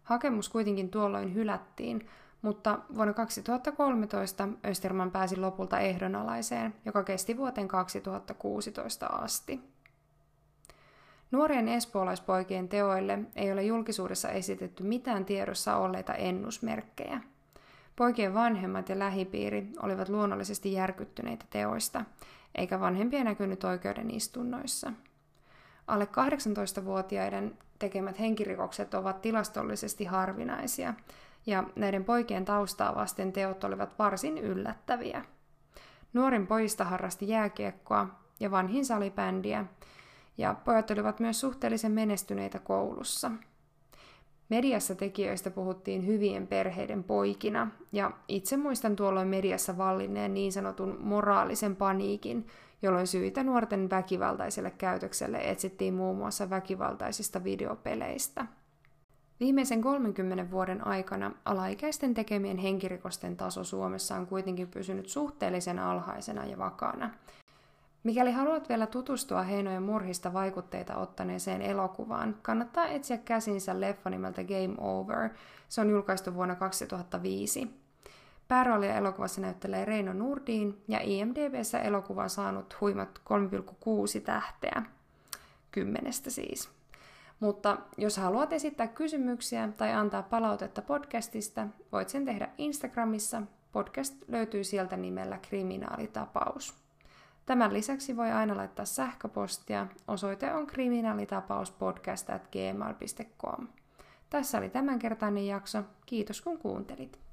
Hakemus 0.03 0.49
kuitenkin 0.49 0.89
tuolloin 0.89 1.33
hylättiin, 1.33 2.07
mutta 2.41 2.79
vuonna 2.95 3.13
2013 3.13 4.49
Österman 4.65 5.11
pääsi 5.11 5.37
lopulta 5.37 5.79
ehdonalaiseen, 5.79 6.73
joka 6.85 7.03
kesti 7.03 7.37
vuoteen 7.37 7.67
2016 7.67 9.05
asti. 9.05 9.61
Nuorien 11.31 11.67
espoolaispoikien 11.67 12.69
teoille 12.69 13.19
ei 13.35 13.51
ole 13.51 13.63
julkisuudessa 13.63 14.29
esitetty 14.29 14.83
mitään 14.83 15.25
tiedossa 15.25 15.75
olleita 15.75 16.13
ennusmerkkejä. 16.13 17.21
Poikien 17.95 18.33
vanhemmat 18.33 18.89
ja 18.89 18.99
lähipiiri 18.99 19.67
olivat 19.81 20.09
luonnollisesti 20.09 20.73
järkyttyneitä 20.73 21.45
teoista, 21.49 22.05
eikä 22.55 22.79
vanhempia 22.79 23.23
näkynyt 23.23 23.63
oikeuden 23.63 24.11
istunnoissa. 24.11 24.93
Alle 25.87 26.05
18-vuotiaiden 26.05 27.57
tekemät 27.79 28.19
henkirikokset 28.19 28.93
ovat 28.93 29.21
tilastollisesti 29.21 30.05
harvinaisia, 30.05 30.93
ja 31.45 31.63
näiden 31.75 32.03
poikien 32.03 32.45
taustaa 32.45 32.95
vasten 32.95 33.33
teot 33.33 33.63
olivat 33.63 33.99
varsin 33.99 34.37
yllättäviä. 34.37 35.25
Nuorin 36.13 36.47
poista 36.47 36.83
harrasti 36.83 37.27
jääkiekkoa 37.27 38.07
ja 38.39 38.51
vanhin 38.51 38.85
salibändiä, 38.85 39.65
ja 40.37 40.55
pojat 40.65 40.91
olivat 40.91 41.19
myös 41.19 41.39
suhteellisen 41.39 41.91
menestyneitä 41.91 42.59
koulussa. 42.59 43.31
Mediassa 44.49 44.95
tekijöistä 44.95 45.51
puhuttiin 45.51 46.07
hyvien 46.07 46.47
perheiden 46.47 47.03
poikina, 47.03 47.67
ja 47.91 48.11
itse 48.27 48.57
muistan 48.57 48.95
tuolloin 48.95 49.27
mediassa 49.27 49.77
vallinneen 49.77 50.33
niin 50.33 50.51
sanotun 50.51 50.97
moraalisen 50.99 51.75
paniikin, 51.75 52.47
jolloin 52.81 53.07
syitä 53.07 53.43
nuorten 53.43 53.89
väkivaltaiselle 53.89 54.71
käytökselle 54.71 55.37
etsittiin 55.37 55.93
muun 55.93 56.17
muassa 56.17 56.49
väkivaltaisista 56.49 57.43
videopeleistä– 57.43 58.45
Viimeisen 59.41 59.81
30 59.81 60.51
vuoden 60.51 60.87
aikana 60.87 61.31
alaikäisten 61.45 62.13
tekemien 62.13 62.57
henkirikosten 62.57 63.37
taso 63.37 63.63
Suomessa 63.63 64.15
on 64.15 64.27
kuitenkin 64.27 64.67
pysynyt 64.67 65.09
suhteellisen 65.09 65.79
alhaisena 65.79 66.45
ja 66.45 66.57
vakaana. 66.57 67.09
Mikäli 68.03 68.31
haluat 68.31 68.69
vielä 68.69 68.87
tutustua 68.87 69.41
Heinojen 69.41 69.83
murhista 69.83 70.33
vaikutteita 70.33 70.95
ottaneeseen 70.95 71.61
elokuvaan, 71.61 72.35
kannattaa 72.41 72.87
etsiä 72.87 73.17
käsinsä 73.17 73.81
leffa 73.81 74.09
nimeltä 74.09 74.43
Game 74.43 74.75
Over. 74.77 75.29
Se 75.69 75.81
on 75.81 75.89
julkaistu 75.89 76.33
vuonna 76.33 76.55
2005. 76.55 77.80
Pääroolia 78.51 78.95
elokuvassa 78.95 79.41
näyttelee 79.41 79.85
Reino 79.85 80.13
Nurdin 80.13 80.83
ja 80.87 80.99
IMDBssä 81.03 81.79
elokuva 81.79 82.23
on 82.23 82.29
saanut 82.29 82.77
huimat 82.81 83.19
3,6 83.19 83.25
tähteä. 84.25 84.83
Kymmenestä 85.71 86.29
siis. 86.29 86.69
Mutta 87.39 87.77
jos 87.97 88.17
haluat 88.17 88.53
esittää 88.53 88.87
kysymyksiä 88.87 89.69
tai 89.77 89.93
antaa 89.93 90.23
palautetta 90.23 90.81
podcastista, 90.81 91.67
voit 91.91 92.09
sen 92.09 92.25
tehdä 92.25 92.49
Instagramissa. 92.57 93.41
Podcast 93.71 94.15
löytyy 94.27 94.63
sieltä 94.63 94.97
nimellä 94.97 95.37
Kriminaalitapaus. 95.37 96.75
Tämän 97.45 97.73
lisäksi 97.73 98.17
voi 98.17 98.31
aina 98.31 98.57
laittaa 98.57 98.85
sähköpostia. 98.85 99.87
Osoite 100.07 100.53
on 100.53 100.67
kriminaalitapauspodcast.gmail.com. 100.67 103.67
Tässä 104.29 104.57
oli 104.57 104.69
tämänkertainen 104.69 105.47
jakso. 105.47 105.83
Kiitos 106.05 106.41
kun 106.41 106.57
kuuntelit. 106.57 107.30